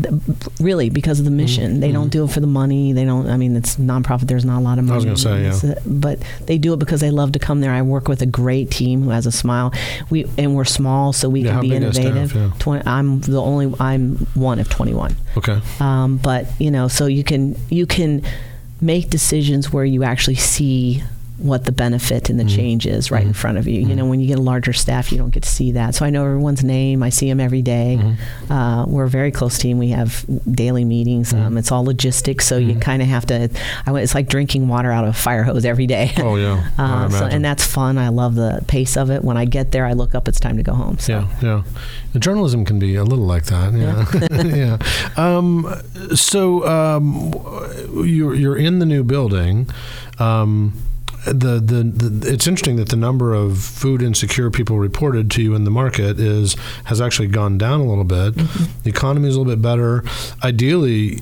really, 0.60 0.88
because 0.88 1.18
of 1.18 1.24
the 1.24 1.30
mission. 1.32 1.80
They 1.80 1.90
don't 1.90 2.08
do 2.10 2.24
it 2.24 2.30
for 2.30 2.38
the 2.40 2.46
money. 2.46 2.92
They 2.92 3.04
don't. 3.04 3.28
I 3.28 3.36
mean, 3.36 3.56
it's 3.56 3.76
nonprofit. 3.76 4.28
There's 4.28 4.44
not 4.44 4.58
a 4.60 4.64
lot 4.64 4.78
of 4.78 4.84
money. 4.84 5.06
I 5.08 5.10
was 5.12 5.24
gonna 5.24 5.40
say, 5.42 5.46
It's, 5.46 5.64
uh, 5.64 5.80
but 5.84 6.20
they 6.46 6.56
do 6.58 6.72
it 6.72 6.78
because 6.78 7.00
they 7.00 7.10
love 7.10 7.32
to 7.32 7.38
come 7.40 7.60
there. 7.60 7.72
I 7.72 7.82
work 7.82 8.06
with 8.06 8.22
a 8.22 8.26
great 8.26 8.70
team 8.70 9.02
who 9.02 9.10
has 9.10 9.26
a 9.26 9.32
smile. 9.32 9.72
We 10.08 10.26
and 10.38 10.54
we're 10.54 10.64
small, 10.64 11.12
so 11.12 11.28
we 11.28 11.42
Yeah, 11.42 11.52
can 11.52 11.60
be 11.62 11.72
is 11.74 11.94
staff? 11.96 12.04
innovative. 12.06 12.34
Yeah. 12.36 12.50
20, 12.60 12.86
I'm 12.86 13.20
the 13.22 13.40
only. 13.42 13.74
I'm 13.80 14.18
one 14.34 14.58
of 14.60 14.68
21. 14.68 15.16
Okay. 15.36 15.60
Um, 15.80 16.18
but 16.18 16.46
you 16.60 16.70
know, 16.70 16.86
so 16.88 17.06
you 17.06 17.24
can 17.24 17.56
you 17.70 17.86
can 17.86 18.22
make 18.80 19.10
decisions 19.10 19.72
where 19.72 19.84
you 19.84 20.04
actually 20.04 20.34
see 20.36 21.02
what 21.38 21.64
the 21.64 21.72
benefit 21.72 22.30
and 22.30 22.38
the 22.38 22.44
Mhm. 22.44 22.54
change 22.56 22.86
is 22.86 23.10
right 23.10 23.24
in 23.24 23.30
Mhm. 23.32 23.36
front 23.36 23.58
of 23.58 23.66
you. 23.66 23.80
You 23.80 23.86
Mhm. 23.88 23.96
know, 23.96 24.06
when 24.06 24.20
you 24.20 24.26
get 24.28 24.38
a 24.38 24.42
larger 24.42 24.72
staff, 24.72 25.10
you 25.10 25.18
don't 25.18 25.30
get 25.32 25.42
to 25.42 25.48
see 25.48 25.72
that. 25.72 25.94
So 25.94 26.04
I 26.04 26.10
know 26.10 26.24
everyone's 26.24 26.62
name. 26.62 27.02
I 27.02 27.08
see 27.10 27.28
them 27.28 27.40
every 27.40 27.62
day. 27.62 27.98
Mhm. 28.00 28.16
Uh, 28.50 28.84
we're 28.86 29.04
a 29.04 29.10
very 29.10 29.30
close 29.32 29.58
team. 29.58 29.78
We 29.78 29.88
have 29.90 30.24
daily 30.50 30.84
meetings. 30.84 31.32
Mhm. 31.32 31.46
Um, 31.46 31.58
it's 31.58 31.72
all 31.72 31.84
logistics, 31.84 32.46
so 32.46 32.58
you 32.58 32.74
Mhm. 32.74 32.80
kind 32.80 33.02
of 33.02 33.08
have 33.08 33.26
to. 33.26 33.48
I, 33.86 33.92
it's 34.00 34.14
like 34.14 34.28
drinking 34.28 34.68
water 34.68 34.92
out 34.92 35.04
of 35.04 35.10
a 35.10 35.12
fire 35.14 35.42
hose 35.42 35.64
every 35.64 35.86
day. 35.86 36.12
Oh 36.20 36.36
yeah. 36.36 36.62
Uh, 36.78 37.08
so, 37.08 37.24
and 37.26 37.44
that's 37.44 37.64
fun. 37.64 37.98
I 37.98 38.08
love 38.08 38.34
the 38.34 38.60
pace 38.66 38.96
of 38.96 39.10
it. 39.10 39.24
When 39.24 39.36
I 39.36 39.44
get 39.44 39.72
there, 39.72 39.86
I 39.86 39.92
look 39.94 40.14
up. 40.14 40.28
It's 40.28 40.38
time 40.40 40.56
to 40.56 40.62
go 40.62 40.74
home. 40.74 40.96
So. 40.98 41.12
yeah, 41.12 41.26
yeah. 41.42 41.62
And 42.14 42.22
journalism 42.22 42.64
can 42.64 42.78
be 42.78 42.94
a 42.96 43.04
little 43.04 43.24
like 43.26 43.44
that. 43.46 43.72
Yeah, 43.72 44.44
yeah. 44.54 44.76
Um, 45.16 45.66
so 46.14 46.66
um, 46.68 47.32
you're 48.04 48.34
you're 48.34 48.56
in 48.56 48.78
the 48.78 48.86
new 48.86 49.02
building. 49.04 49.68
Um, 50.18 50.74
the, 51.24 51.60
the 51.60 51.82
the 51.84 52.32
it's 52.32 52.46
interesting 52.46 52.76
that 52.76 52.88
the 52.88 52.96
number 52.96 53.34
of 53.34 53.58
food 53.58 54.02
insecure 54.02 54.50
people 54.50 54.78
reported 54.78 55.30
to 55.32 55.42
you 55.42 55.54
in 55.54 55.64
the 55.64 55.70
market 55.70 56.18
is 56.18 56.56
has 56.84 57.00
actually 57.00 57.28
gone 57.28 57.58
down 57.58 57.80
a 57.80 57.84
little 57.84 58.04
bit. 58.04 58.34
Mm-hmm. 58.34 58.82
The 58.82 58.90
economy 58.90 59.28
is 59.28 59.36
a 59.36 59.38
little 59.38 59.52
bit 59.52 59.62
better. 59.62 60.04
Ideally, 60.42 61.20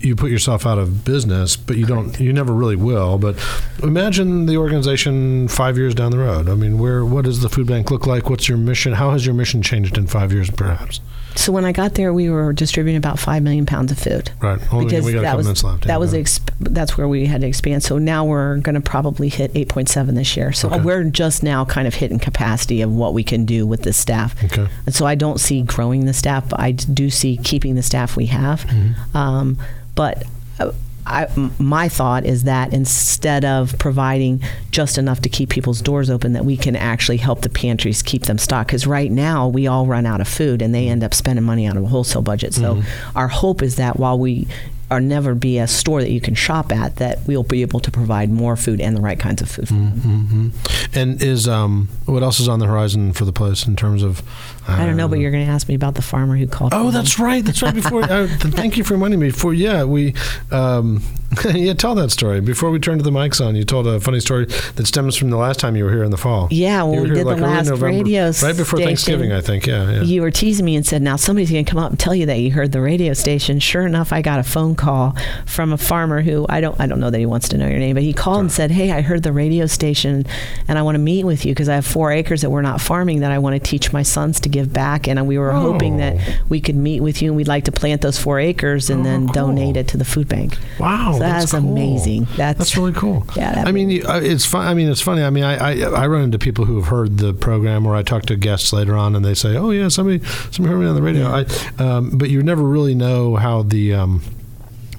you 0.00 0.16
put 0.16 0.30
yourself 0.30 0.66
out 0.66 0.78
of 0.78 1.04
business, 1.04 1.56
but 1.56 1.76
you 1.76 1.86
don't. 1.86 2.18
You 2.18 2.32
never 2.32 2.52
really 2.52 2.76
will. 2.76 3.18
But 3.18 3.36
imagine 3.82 4.46
the 4.46 4.56
organization 4.56 5.48
five 5.48 5.76
years 5.76 5.94
down 5.94 6.10
the 6.10 6.18
road. 6.18 6.48
I 6.48 6.54
mean, 6.54 6.78
where 6.78 7.04
what 7.04 7.24
does 7.24 7.40
the 7.40 7.48
food 7.48 7.66
bank 7.66 7.90
look 7.90 8.06
like? 8.06 8.28
What's 8.28 8.48
your 8.48 8.58
mission? 8.58 8.94
How 8.94 9.10
has 9.10 9.24
your 9.24 9.34
mission 9.34 9.62
changed 9.62 9.96
in 9.96 10.06
five 10.06 10.32
years, 10.32 10.50
perhaps? 10.50 11.00
So 11.38 11.52
when 11.52 11.64
I 11.64 11.70
got 11.72 11.94
there, 11.94 12.12
we 12.12 12.28
were 12.30 12.52
distributing 12.52 12.96
about 12.96 13.18
five 13.18 13.42
million 13.44 13.64
pounds 13.64 13.92
of 13.92 13.98
food. 13.98 14.30
Right. 14.40 14.58
Only 14.72 14.86
because 14.86 15.04
we 15.04 15.12
got 15.12 15.18
a 15.18 15.22
that 15.22 15.26
couple 15.28 15.36
was 15.38 15.46
minutes 15.46 15.64
left. 15.64 15.80
that 15.84 15.88
yeah, 15.92 15.96
was 15.96 16.12
exp- 16.12 16.50
that's 16.58 16.98
where 16.98 17.06
we 17.06 17.26
had 17.26 17.42
to 17.42 17.46
expand. 17.46 17.82
So 17.84 17.96
now 17.98 18.24
we're 18.24 18.56
going 18.58 18.74
to 18.74 18.80
probably 18.80 19.28
hit 19.28 19.52
8.7 19.54 20.14
this 20.16 20.36
year. 20.36 20.52
So 20.52 20.68
Okay. 20.68 20.80
we're 20.80 21.04
just 21.04 21.42
now 21.44 21.64
kind 21.64 21.86
of 21.86 21.94
hitting 21.94 22.18
capacity 22.18 22.82
of 22.82 22.92
what 22.92 23.14
we 23.14 23.22
can 23.22 23.44
do 23.44 23.66
with 23.66 23.82
the 23.82 23.92
staff. 23.92 24.34
Okay. 24.44 24.66
And 24.84 24.94
so 24.94 25.06
I 25.06 25.14
don't 25.14 25.38
see 25.38 25.62
growing 25.62 26.06
the 26.06 26.12
staff. 26.12 26.48
But 26.48 26.58
I 26.60 26.72
do 26.72 27.08
see 27.08 27.36
keeping 27.36 27.76
the 27.76 27.82
staff 27.82 28.16
we 28.16 28.26
have. 28.26 28.64
Mm-hmm. 28.66 29.16
Um, 29.16 29.58
but 29.94 30.24
uh, 30.58 30.72
I, 31.08 31.50
my 31.58 31.88
thought 31.88 32.24
is 32.26 32.44
that 32.44 32.72
instead 32.72 33.44
of 33.44 33.78
providing 33.78 34.42
just 34.70 34.98
enough 34.98 35.20
to 35.22 35.28
keep 35.28 35.48
people's 35.50 35.80
doors 35.80 36.10
open, 36.10 36.34
that 36.34 36.44
we 36.44 36.56
can 36.56 36.76
actually 36.76 37.16
help 37.18 37.40
the 37.42 37.48
pantries 37.50 38.02
keep 38.02 38.22
them 38.24 38.38
stocked. 38.38 38.68
Because 38.68 38.86
right 38.86 39.10
now 39.10 39.48
we 39.48 39.66
all 39.66 39.86
run 39.86 40.06
out 40.06 40.20
of 40.20 40.28
food, 40.28 40.62
and 40.62 40.74
they 40.74 40.88
end 40.88 41.02
up 41.02 41.14
spending 41.14 41.44
money 41.44 41.66
out 41.66 41.76
of 41.76 41.84
a 41.84 41.86
wholesale 41.88 42.22
budget. 42.22 42.54
So 42.54 42.76
Mm-hmm. 42.76 43.18
our 43.18 43.28
hope 43.28 43.62
is 43.62 43.76
that 43.76 43.98
while 43.98 44.18
we 44.18 44.46
are 44.90 45.00
never 45.00 45.34
be 45.34 45.58
a 45.58 45.66
store 45.68 46.00
that 46.00 46.10
you 46.10 46.20
can 46.20 46.34
shop 46.34 46.72
at, 46.72 46.96
that 46.96 47.18
we'll 47.26 47.42
be 47.42 47.60
able 47.62 47.78
to 47.80 47.90
provide 47.90 48.30
more 48.30 48.56
food 48.56 48.80
and 48.80 48.96
the 48.96 49.00
right 49.02 49.18
kinds 49.20 49.42
of 49.42 49.50
food. 49.50 49.68
for 49.68 49.74
them. 49.74 49.90
hmm 50.00 50.48
And 50.94 51.22
is 51.22 51.46
um, 51.46 51.88
what 52.06 52.22
else 52.22 52.40
is 52.40 52.48
on 52.48 52.58
the 52.58 52.66
horizon 52.66 53.12
for 53.12 53.24
the 53.26 53.32
place 53.32 53.66
in 53.66 53.76
terms 53.76 54.02
of? 54.02 54.22
I 54.68 54.86
don't 54.86 54.96
know, 54.96 55.08
but 55.08 55.18
you're 55.18 55.30
going 55.30 55.46
to 55.46 55.50
ask 55.50 55.68
me 55.68 55.74
about 55.74 55.94
the 55.94 56.02
farmer 56.02 56.36
who 56.36 56.46
called. 56.46 56.72
Oh, 56.74 56.90
that's 56.90 57.18
right. 57.18 57.44
That's 57.44 57.62
right. 57.62 57.74
Before, 57.74 58.02
uh, 58.02 58.26
thank 58.38 58.76
you 58.76 58.84
for 58.84 58.94
reminding 58.94 59.20
me. 59.20 59.30
Before, 59.30 59.54
yeah, 59.54 59.84
we, 59.84 60.14
um, 60.50 61.02
yeah, 61.54 61.74
tell 61.74 61.94
that 61.94 62.10
story. 62.10 62.40
Before 62.40 62.70
we 62.70 62.78
turn 62.78 62.96
to 62.98 63.04
the 63.04 63.10
mics 63.10 63.44
on, 63.44 63.54
you 63.54 63.64
told 63.64 63.86
a 63.86 64.00
funny 64.00 64.20
story 64.20 64.46
that 64.46 64.86
stems 64.86 65.14
from 65.16 65.28
the 65.30 65.36
last 65.36 65.60
time 65.60 65.76
you 65.76 65.84
were 65.84 65.90
here 65.90 66.04
in 66.04 66.10
the 66.10 66.16
fall. 66.16 66.48
Yeah, 66.50 66.82
were 66.84 67.02
we 67.02 67.08
did 67.08 67.18
the 67.18 67.24
like 67.24 67.38
early 67.38 67.46
last 67.46 67.66
November, 67.66 67.86
radio 67.86 68.26
right 68.42 68.56
before 68.56 68.78
station. 68.78 68.86
Thanksgiving, 68.86 69.32
I 69.32 69.40
think. 69.42 69.66
Yeah, 69.66 69.90
yeah. 69.90 70.02
You 70.02 70.22
were 70.22 70.30
teasing 70.30 70.64
me 70.64 70.74
and 70.74 70.86
said, 70.86 71.02
"Now 71.02 71.16
somebody's 71.16 71.50
going 71.50 71.64
to 71.64 71.70
come 71.70 71.78
up 71.78 71.90
and 71.90 72.00
tell 72.00 72.14
you 72.14 72.24
that 72.26 72.38
you 72.38 72.50
heard 72.52 72.72
the 72.72 72.80
radio 72.80 73.12
station." 73.12 73.60
Sure 73.60 73.84
enough, 73.86 74.12
I 74.12 74.22
got 74.22 74.38
a 74.38 74.42
phone 74.42 74.74
call 74.74 75.16
from 75.44 75.72
a 75.72 75.78
farmer 75.78 76.22
who 76.22 76.46
I 76.48 76.62
don't 76.62 76.80
I 76.80 76.86
don't 76.86 76.98
know 76.98 77.10
that 77.10 77.18
he 77.18 77.26
wants 77.26 77.48
to 77.50 77.58
know 77.58 77.68
your 77.68 77.78
name, 77.78 77.94
but 77.94 78.02
he 78.04 78.14
called 78.14 78.40
and 78.40 78.52
said, 78.52 78.70
"Hey, 78.70 78.90
I 78.90 79.02
heard 79.02 79.22
the 79.22 79.32
radio 79.32 79.66
station, 79.66 80.24
and 80.66 80.78
I 80.78 80.82
want 80.82 80.94
to 80.94 81.00
meet 81.00 81.24
with 81.24 81.44
you 81.44 81.52
because 81.52 81.68
I 81.68 81.74
have 81.74 81.86
four 81.86 82.10
acres 82.10 82.40
that 82.40 82.50
we're 82.50 82.62
not 82.62 82.80
farming 82.80 83.20
that 83.20 83.32
I 83.32 83.38
want 83.38 83.54
to 83.54 83.60
teach 83.60 83.92
my 83.92 84.02
sons 84.02 84.40
to 84.40 84.48
give 84.58 84.72
back, 84.72 85.08
and 85.08 85.26
we 85.26 85.36
were 85.38 85.52
hoping 85.52 85.96
that 85.98 86.14
Oh. 86.16 86.32
we 86.48 86.60
could 86.60 86.76
meet 86.76 87.00
with 87.00 87.16
you, 87.22 87.28
and 87.30 87.36
we'd 87.36 87.48
like 87.56 87.64
to 87.64 87.72
plant 87.72 88.00
those 88.02 88.18
four 88.18 88.38
acres 88.50 88.90
and 88.90 89.00
Oh, 89.00 89.04
then 89.08 89.20
cool. 89.26 89.34
donate 89.40 89.76
it 89.76 89.86
to 89.88 89.96
the 89.96 90.04
food 90.04 90.28
bank." 90.28 90.56
Wow, 90.78 91.12
So 91.14 91.18
that's 91.20 91.38
that's 91.50 91.52
cool. 91.52 91.70
amazing. 91.70 92.22
That's- 92.36 92.56
that's 92.58 92.76
really 92.76 92.92
cool. 92.92 93.26
Yeah, 93.36 93.62
I 93.66 93.72
mean, 93.72 93.88
uh, 94.06 94.20
it's 94.22 94.44
fun. 94.46 94.66
I 94.66 94.74
mean, 94.74 94.88
it's 94.88 95.00
funny. 95.00 95.22
I 95.22 95.30
mean, 95.30 95.44
I, 95.44 95.54
I 95.70 95.72
I 96.02 96.06
run 96.08 96.22
into 96.22 96.38
people 96.38 96.64
who 96.64 96.76
have 96.80 96.88
heard 96.88 97.18
the 97.18 97.32
program, 97.32 97.86
or 97.86 97.94
I 97.94 98.02
talk 98.02 98.22
to 98.26 98.36
guests 98.36 98.72
later 98.72 98.96
on, 98.96 99.14
and 99.16 99.24
they 99.24 99.34
say, 99.34 99.56
"Oh 99.56 99.70
yeah, 99.70 99.88
somebody 99.88 100.20
somebody 100.50 100.72
heard 100.74 100.80
me 100.82 100.86
on 100.88 100.94
the 100.96 101.02
radio." 101.10 101.26
I, 101.40 101.44
um, 101.82 102.10
but 102.20 102.28
you 102.30 102.42
never 102.42 102.62
really 102.76 102.94
know 102.94 103.36
how 103.36 103.62
the 103.62 103.94
um, 103.94 104.22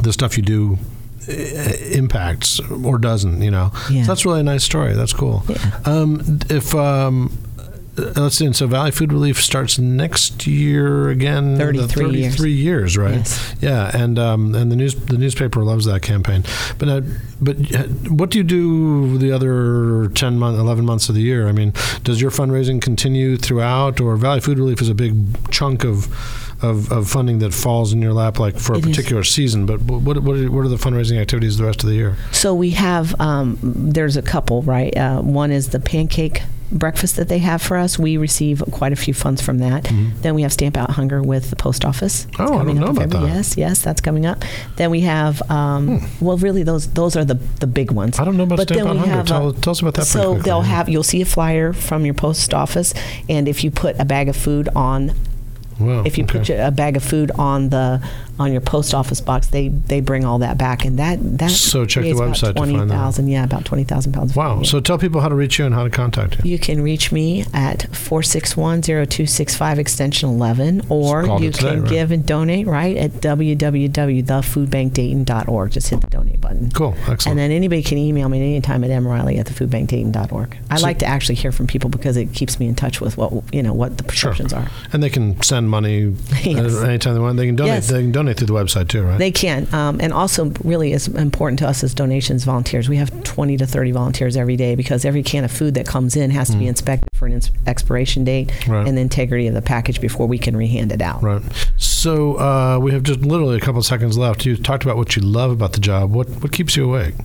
the 0.01 0.11
stuff 0.13 0.37
you 0.37 0.43
do 0.43 0.77
uh, 1.29 1.73
impacts 1.91 2.59
or 2.83 2.97
doesn't. 2.97 3.41
You 3.41 3.51
know, 3.51 3.71
Yeah. 3.89 4.03
so 4.03 4.07
that's 4.11 4.25
really 4.25 4.39
a 4.39 4.43
nice 4.43 4.63
story. 4.63 4.93
That's 4.93 5.13
cool. 5.13 5.43
Yeah. 5.47 5.57
Um, 5.85 6.39
if 6.49 6.73
um, 6.75 7.31
let's 8.15 8.35
see, 8.35 8.45
and 8.45 8.55
so 8.55 8.67
Valley 8.67 8.91
Food 8.91 9.12
Relief 9.12 9.41
starts 9.41 9.77
next 9.79 10.47
year 10.47 11.09
again. 11.09 11.55
the 11.55 11.88
33 11.88 12.51
years. 12.51 12.95
years, 12.95 12.97
right? 12.97 13.15
Yes. 13.17 13.55
Yeah, 13.62 13.91
and 13.93 14.17
um, 14.17 14.55
and 14.55 14.71
the 14.71 14.75
news 14.75 14.95
the 14.95 15.17
newspaper 15.17 15.63
loves 15.63 15.85
that 15.85 16.01
campaign. 16.01 16.43
But 16.77 16.89
uh, 16.89 17.01
but 17.41 17.57
uh, 17.75 17.83
what 18.09 18.29
do 18.29 18.38
you 18.38 18.43
do 18.43 19.17
the 19.17 19.31
other 19.31 20.09
ten 20.09 20.39
month, 20.39 20.59
eleven 20.59 20.85
months 20.85 21.09
of 21.09 21.15
the 21.15 21.21
year? 21.21 21.47
I 21.47 21.51
mean, 21.51 21.73
does 22.03 22.21
your 22.21 22.31
fundraising 22.31 22.81
continue 22.81 23.38
throughout, 23.38 23.99
or 23.99 24.15
Valley 24.17 24.39
Food 24.39 24.57
Relief 24.57 24.81
is 24.81 24.89
a 24.89 24.95
big 24.95 25.15
chunk 25.51 25.83
of 25.83 26.07
of, 26.61 26.91
of 26.91 27.09
funding 27.09 27.39
that 27.39 27.53
falls 27.53 27.93
in 27.93 28.01
your 28.01 28.13
lap, 28.13 28.39
like 28.39 28.57
for 28.57 28.73
a 28.73 28.77
It 28.77 28.85
is. 28.85 28.95
particular 28.97 29.23
season? 29.23 29.65
But 29.65 29.81
what 29.81 30.21
what 30.23 30.35
are, 30.37 30.51
what 30.51 30.61
are 30.65 30.67
the 30.67 30.75
fundraising 30.77 31.19
activities 31.19 31.57
the 31.57 31.65
rest 31.65 31.83
of 31.83 31.89
the 31.89 31.95
year? 31.95 32.17
So 32.31 32.53
we 32.53 32.71
have 32.71 33.19
um, 33.19 33.57
there's 33.61 34.17
a 34.17 34.21
couple, 34.21 34.61
right? 34.63 34.95
Uh, 34.95 35.21
one 35.21 35.51
is 35.51 35.69
the 35.69 35.79
pancake 35.79 36.41
breakfast 36.71 37.15
that 37.15 37.27
they 37.29 37.39
have 37.39 37.63
for 37.63 37.77
us. 37.77 37.97
We 37.97 38.17
receive 38.17 38.61
quite 38.71 38.93
a 38.93 38.95
few 38.95 39.13
funds 39.13 39.41
from 39.41 39.57
that. 39.57 39.91
Then 40.21 40.35
we 40.35 40.43
have 40.43 40.53
Stamp 40.53 40.77
Out 40.77 40.91
Hunger 40.91 41.19
with 41.19 41.49
the 41.49 41.55
post 41.55 41.83
office. 41.83 42.25
Mm-hmm. 42.25 42.41
Oh, 42.43 42.59
I 42.59 42.63
don't 42.63 42.75
know 42.77 42.87
about 42.87 43.09
that. 43.09 43.23
Yes, 43.23 43.57
yes, 43.57 43.81
that's 43.81 44.01
coming 44.01 44.27
up. 44.27 44.43
Then 44.75 44.91
we 44.91 45.01
have 45.01 45.41
um, 45.49 46.01
well, 46.21 46.37
really 46.37 46.63
those 46.63 46.87
those 46.93 47.15
are 47.15 47.25
the 47.25 47.35
the 47.59 47.67
big 47.67 47.91
ones. 47.91 48.17
Hmm. 48.17 48.21
I 48.21 48.25
don't 48.25 48.37
know 48.37 48.43
about 48.43 48.57
But 48.57 48.69
Stamp 48.69 48.87
Out 48.87 48.97
Hunger. 48.97 49.23
Tell, 49.23 49.47
uh, 49.49 49.53
tell 49.53 49.71
us 49.71 49.81
about 49.81 49.95
that. 49.95 50.05
So 50.05 50.35
they'll 50.35 50.61
have 50.61 50.89
you'll 50.89 51.03
see 51.03 51.21
a 51.21 51.25
flyer 51.25 51.73
from 51.73 52.05
your 52.05 52.13
post 52.13 52.53
office, 52.53 52.93
and 53.27 53.47
if 53.47 53.63
you 53.63 53.71
put 53.71 53.99
a 53.99 54.05
bag 54.05 54.29
of 54.29 54.35
food 54.35 54.69
on 54.75 55.13
Wow, 55.79 56.03
if 56.05 56.17
you 56.17 56.25
okay. 56.25 56.39
put 56.39 56.49
a 56.49 56.71
bag 56.71 56.97
of 56.97 57.03
food 57.03 57.31
on 57.31 57.69
the 57.69 58.01
on 58.39 58.52
your 58.52 58.62
post 58.62 58.93
office 58.93 59.21
box, 59.21 59.47
they 59.47 59.67
they 59.67 60.02
bring 60.02 60.25
all 60.25 60.39
that 60.39 60.58
back, 60.58 60.86
and 60.86 60.97
that 60.97 61.19
that 61.39 61.52
So 61.52 61.86
check 61.86 62.04
the 62.04 62.13
website 62.13 62.54
to 62.54 62.54
find 62.54 62.69
that. 62.71 62.75
twenty 62.75 62.89
thousand. 62.89 63.28
Yeah, 63.28 63.43
about 63.43 63.65
twenty 63.65 63.84
thousand 63.84 64.13
pounds. 64.13 64.36
Wow. 64.36 64.63
So 64.63 64.80
tell 64.80 64.97
people 64.97 65.21
how 65.21 65.30
to 65.30 65.36
reach 65.36 65.60
you 65.60 65.65
and 65.65 65.75
how 65.75 65.84
to 65.84 65.89
contact 65.89 66.38
you. 66.43 66.52
You 66.52 66.60
can 66.60 66.82
reach 66.82 67.12
me 67.12 67.45
at 67.54 67.80
461-0265 67.91 69.78
extension 69.78 70.30
11 70.30 70.84
or 70.89 71.25
you 71.39 71.52
today, 71.52 71.69
can 71.71 71.82
right? 71.82 71.89
give 71.89 72.12
and 72.12 72.25
donate 72.25 72.67
right 72.67 72.95
at 72.97 73.12
www.thefoodbankdayton.org. 73.12 75.71
Just 75.71 75.89
hit 75.89 76.02
the 76.02 76.08
donate 76.08 76.41
button. 76.41 76.71
Cool. 76.71 76.95
Excellent. 77.08 77.28
And 77.28 77.39
then 77.39 77.52
anybody 77.52 77.84
can 77.84 77.97
email 77.97 78.30
me 78.30 78.39
anytime 78.39 78.84
at 78.84 78.89
mriley 78.89 79.38
at 79.39 79.45
thefoodbankdayton.org. 79.47 80.58
I 80.69 80.78
So- 80.78 80.84
like 80.84 80.99
to 80.99 81.06
actually 81.06 81.36
hear 81.36 81.52
from 81.52 81.67
people 81.67 81.89
because 81.89 82.17
it 82.17 82.34
keeps 82.34 82.60
me 82.60 82.67
in 82.67 82.75
touch 82.75 83.02
with 83.02 83.17
what 83.17 83.32
you 83.54 83.63
know 83.63 83.73
what 83.73 83.97
the 83.97 84.04
prescriptions 84.04 84.54
are. 84.54 84.67
And 84.93 85.02
they 85.04 85.10
can 85.10 85.41
send 85.41 85.69
money 85.69 86.15
Yes. 86.43 86.75
uh, 86.75 86.82
anytime 86.86 87.13
they 87.15 87.19
want. 87.19 87.38
They 87.38 87.45
can 87.45 87.56
donate. 87.56 87.73
Yes. 87.73 87.88
They 87.89 88.02
can 88.02 88.12
donate 88.12 88.28
through 88.33 88.47
the 88.47 88.53
website 88.53 88.87
too, 88.89 89.03
right? 89.03 89.17
They 89.17 89.31
can. 89.31 89.67
Um, 89.73 89.99
and 90.01 90.11
also, 90.13 90.51
really, 90.63 90.91
is 90.93 91.07
important 91.07 91.59
to 91.59 91.67
us 91.67 91.83
as 91.83 91.93
donations 91.93 92.43
volunteers. 92.43 92.87
We 92.89 92.97
have 92.97 93.23
20 93.23 93.57
to 93.57 93.65
30 93.67 93.91
volunteers 93.91 94.35
every 94.37 94.55
day 94.55 94.75
because 94.75 95.05
every 95.05 95.23
can 95.23 95.43
of 95.43 95.51
food 95.51 95.73
that 95.75 95.85
comes 95.87 96.15
in 96.15 96.31
has 96.31 96.49
to 96.49 96.57
be 96.57 96.67
inspected 96.67 97.09
for 97.15 97.25
an 97.27 97.33
ins- 97.33 97.51
expiration 97.67 98.23
date 98.23 98.47
Mm. 98.49 98.67
Right. 98.73 98.87
and 98.87 98.97
the 98.97 99.01
integrity 99.01 99.47
of 99.47 99.53
the 99.53 99.61
package 99.61 99.99
before 100.01 100.27
we 100.27 100.37
can 100.37 100.55
rehand 100.55 100.91
it 100.91 101.01
out. 101.01 101.21
right. 101.23 101.41
So 101.77 102.35
uh, 102.39 102.79
we 102.81 102.91
have 102.91 103.03
just 103.03 103.21
literally 103.21 103.57
a 103.57 103.59
couple 103.59 103.79
of 103.79 103.85
seconds 103.85 104.17
left. 104.17 104.45
You 104.45 104.55
talked 104.55 104.83
about 104.83 104.95
what 104.97 105.15
you 105.15 105.21
love 105.21 105.51
about 105.51 105.73
the 105.73 105.79
job. 105.79 106.11
What 106.11 106.27
what 106.41 106.51
keeps 106.51 106.75
you 106.77 106.85
awake? 106.85 107.15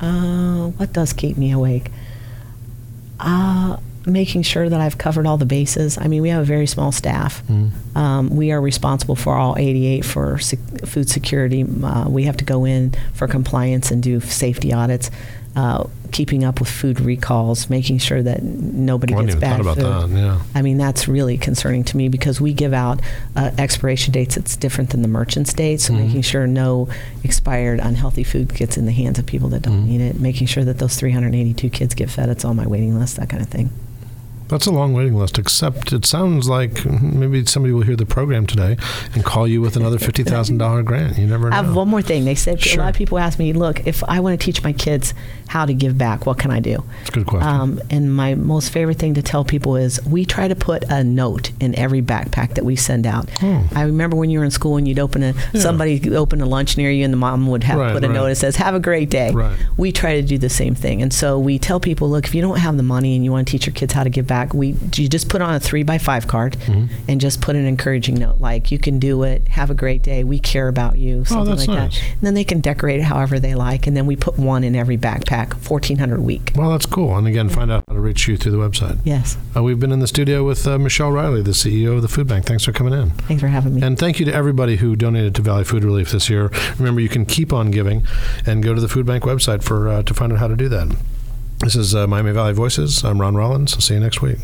Uh, 0.00 0.68
what 0.78 0.92
does 0.92 1.12
keep 1.12 1.36
me 1.36 1.50
awake? 1.50 1.90
Uh, 3.20 3.76
making 4.06 4.42
sure 4.42 4.68
that 4.68 4.80
I've 4.80 4.98
covered 4.98 5.26
all 5.26 5.36
the 5.38 5.46
bases. 5.46 5.96
I 5.98 6.08
mean, 6.08 6.20
we 6.22 6.28
have 6.28 6.42
a 6.42 6.44
very 6.46 6.66
small 6.66 6.92
staff. 6.92 7.42
Um, 7.94 8.30
we 8.30 8.52
are 8.52 8.60
responsible 8.60 9.16
for 9.16 9.34
all 9.34 9.56
88 9.56 10.04
for 10.04 10.38
sec- 10.38 10.86
food 10.86 11.08
security. 11.08 11.64
Uh, 11.82 12.08
we 12.08 12.24
have 12.24 12.36
to 12.38 12.44
go 12.44 12.64
in 12.64 12.92
for 13.14 13.26
compliance 13.28 13.90
and 13.90 14.02
do 14.02 14.20
safety 14.20 14.72
audits. 14.72 15.10
Uh, 15.56 15.86
keeping 16.10 16.42
up 16.42 16.58
with 16.58 16.68
food 16.68 16.98
recalls, 17.00 17.70
making 17.70 17.96
sure 17.98 18.20
that 18.20 18.42
nobody 18.42 19.12
hadn't 19.12 19.26
gets 19.28 19.40
bad 19.40 19.62
food. 19.62 19.76
that. 19.76 20.08
Yeah. 20.10 20.40
I 20.52 20.62
mean, 20.62 20.78
that's 20.78 21.06
really 21.06 21.38
concerning 21.38 21.84
to 21.84 21.96
me 21.96 22.08
because 22.08 22.40
we 22.40 22.52
give 22.52 22.72
out 22.72 23.00
uh, 23.36 23.52
expiration 23.56 24.12
dates 24.12 24.34
that's 24.34 24.56
different 24.56 24.90
than 24.90 25.02
the 25.02 25.08
merchant's 25.08 25.52
date. 25.52 25.80
So 25.80 25.92
Mm-hmm. 25.92 26.06
making 26.06 26.22
sure 26.22 26.46
no 26.48 26.88
expired, 27.22 27.78
unhealthy 27.78 28.24
food 28.24 28.52
gets 28.54 28.76
in 28.76 28.84
the 28.86 28.92
hands 28.92 29.18
of 29.20 29.26
people 29.26 29.48
that 29.50 29.62
don't 29.62 29.84
Mhm. 29.84 29.86
need 29.86 30.00
it. 30.00 30.18
Making 30.20 30.48
sure 30.48 30.64
that 30.64 30.78
those 30.78 30.96
382 30.96 31.70
kids 31.70 31.94
get 31.94 32.10
fed. 32.10 32.28
It's 32.28 32.44
on 32.44 32.56
my 32.56 32.66
waiting 32.66 32.98
list. 32.98 33.16
That 33.16 33.28
kind 33.28 33.40
of 33.42 33.48
thing. 33.48 33.70
That's 34.54 34.66
a 34.66 34.70
long 34.70 34.92
waiting 34.94 35.16
list. 35.16 35.36
Except 35.36 35.92
it 35.92 36.06
sounds 36.06 36.48
like 36.48 36.84
maybe 36.86 37.44
somebody 37.44 37.72
will 37.74 37.82
hear 37.82 37.96
the 37.96 38.06
program 38.06 38.46
today 38.46 38.76
and 39.12 39.24
call 39.24 39.48
you 39.48 39.60
with 39.60 39.74
another 39.74 39.98
fifty 39.98 40.22
thousand 40.22 40.58
dollar 40.58 40.82
grant. 40.90 41.18
You 41.18 41.26
never 41.26 41.50
know. 41.50 41.56
I 41.56 41.62
have 41.62 41.74
one 41.74 41.88
more 41.88 42.02
thing. 42.02 42.24
They 42.24 42.36
said 42.36 42.64
a 42.64 42.76
lot 42.76 42.90
of 42.90 42.94
people 42.94 43.18
ask 43.18 43.36
me, 43.40 43.52
"Look, 43.52 43.84
if 43.84 44.04
I 44.04 44.20
want 44.20 44.38
to 44.38 44.44
teach 44.44 44.62
my 44.62 44.72
kids 44.72 45.12
how 45.48 45.66
to 45.66 45.74
give 45.74 45.98
back, 45.98 46.24
what 46.24 46.38
can 46.38 46.52
I 46.52 46.60
do?" 46.60 46.84
It's 47.00 47.08
a 47.10 47.12
good 47.14 47.26
question. 47.26 47.48
Um, 47.48 47.80
and 47.90 48.14
my 48.14 48.36
most 48.36 48.70
favorite 48.70 48.96
thing 48.98 49.14
to 49.14 49.22
tell 49.22 49.44
people 49.44 49.74
is 49.74 50.00
we 50.06 50.24
try 50.24 50.46
to 50.46 50.54
put 50.54 50.84
a 50.84 51.02
note 51.02 51.50
in 51.58 51.74
every 51.76 52.00
backpack 52.00 52.54
that 52.54 52.64
we 52.64 52.76
send 52.76 53.08
out. 53.08 53.28
Hmm. 53.40 53.62
I 53.74 53.82
remember 53.82 54.16
when 54.16 54.30
you 54.30 54.38
were 54.38 54.44
in 54.44 54.52
school 54.52 54.76
and 54.76 54.86
you'd 54.86 55.00
open 55.00 55.24
a 55.24 55.34
Yeah. 55.52 55.60
somebody 55.62 56.14
open 56.14 56.40
a 56.40 56.46
lunch 56.46 56.76
near 56.76 56.92
you 56.92 57.02
and 57.04 57.12
the 57.12 57.16
mom 57.18 57.48
would 57.48 57.64
have 57.64 57.78
Right, 57.80 57.92
put 57.92 58.04
a 58.04 58.06
right. 58.08 58.14
note 58.14 58.26
that 58.28 58.36
says 58.36 58.54
"Have 58.54 58.76
a 58.76 58.80
great 58.80 59.10
day." 59.10 59.32
Right. 59.32 59.56
We 59.76 59.90
try 59.90 60.14
to 60.20 60.22
do 60.22 60.38
the 60.38 60.48
same 60.48 60.76
thing, 60.76 61.02
and 61.02 61.12
so 61.12 61.40
we 61.40 61.58
tell 61.58 61.80
people, 61.80 62.08
look, 62.08 62.26
if 62.26 62.36
you 62.36 62.40
don't 62.40 62.58
have 62.58 62.76
the 62.76 62.84
money 62.84 63.16
and 63.16 63.24
you 63.24 63.32
want 63.32 63.48
to 63.48 63.50
teach 63.50 63.66
your 63.66 63.74
kids 63.74 63.92
how 63.94 64.04
to 64.04 64.10
give 64.10 64.28
back, 64.28 64.43
we 64.52 64.74
you 64.96 65.08
just 65.08 65.28
put 65.30 65.40
on 65.40 65.54
a 65.54 65.60
three 65.60 65.82
by 65.84 65.96
five 65.98 66.26
card 66.26 66.56
Mhm. 66.66 66.88
and 67.08 67.20
just 67.20 67.40
put 67.40 67.56
an 67.56 67.64
encouraging 67.64 68.16
note 68.16 68.40
like 68.40 68.70
you 68.72 68.78
can 68.78 68.98
do 68.98 69.22
it. 69.22 69.48
Have 69.48 69.70
a 69.70 69.74
great 69.74 70.02
day. 70.02 70.24
We 70.24 70.38
care 70.40 70.68
about 70.68 70.98
you. 70.98 71.24
Something 71.24 71.52
Oh, 71.52 71.56
that's 71.56 71.68
like 71.68 71.78
nice. 71.78 71.94
that. 72.00 72.02
And 72.12 72.20
then 72.22 72.34
they 72.34 72.44
can 72.44 72.60
decorate 72.60 73.00
it 73.00 73.04
however 73.04 73.38
they 73.38 73.54
like, 73.54 73.86
and 73.86 73.96
then 73.96 74.06
we 74.06 74.16
put 74.16 74.38
one 74.38 74.64
in 74.64 74.74
every 74.76 74.98
backpack, 74.98 75.54
fourteen 75.58 75.98
hundred 75.98 76.18
a 76.18 76.22
week. 76.22 76.52
well, 76.56 76.70
that's 76.72 76.86
cool. 76.86 77.16
And 77.16 77.26
again, 77.26 77.48
find 77.48 77.70
out 77.70 77.84
how 77.88 77.94
to 77.94 78.00
reach 78.00 78.26
you 78.28 78.36
through 78.36 78.52
the 78.52 78.58
website. 78.58 78.98
Yes. 79.04 79.36
Uh, 79.56 79.62
we've 79.62 79.78
been 79.78 79.92
in 79.92 80.00
the 80.00 80.06
studio 80.08 80.44
with 80.44 80.66
uh, 80.66 80.78
Michelle 80.78 81.12
Riley, 81.12 81.40
the 81.42 81.52
CEO 81.52 81.94
of 81.96 82.02
the 82.02 82.08
Food 82.08 82.26
Bank. 82.26 82.44
Thanks 82.44 82.64
for 82.64 82.72
coming 82.72 82.92
in. 82.92 83.10
Thanks 83.10 83.40
for 83.40 83.48
having 83.48 83.74
me. 83.76 83.82
And 83.82 83.96
thank 83.98 84.18
you 84.18 84.26
to 84.26 84.34
everybody 84.34 84.76
who 84.76 84.96
donated 84.96 85.34
to 85.36 85.42
Valley 85.42 85.62
Food 85.64 85.84
Relief 85.84 86.10
this 86.10 86.28
year. 86.28 86.50
Remember, 86.78 87.00
you 87.00 87.08
can 87.08 87.24
keep 87.24 87.52
on 87.52 87.70
giving 87.70 88.02
and 88.46 88.62
go 88.62 88.74
to 88.74 88.80
the 88.80 88.88
Food 88.88 89.06
Bank 89.06 89.22
website 89.24 89.62
for 89.62 89.88
uh, 89.88 90.02
to 90.02 90.14
find 90.14 90.32
out 90.32 90.38
how 90.40 90.48
to 90.48 90.56
do 90.56 90.68
that. 90.68 90.88
This 91.58 91.76
is 91.76 91.94
uh, 91.94 92.06
Miami 92.06 92.32
Valley 92.32 92.52
Voices. 92.52 93.04
I'm 93.04 93.20
Ron 93.20 93.36
Rollins. 93.36 93.74
I'll 93.74 93.80
see 93.80 93.94
you 93.94 94.00
next 94.00 94.20
week. 94.20 94.38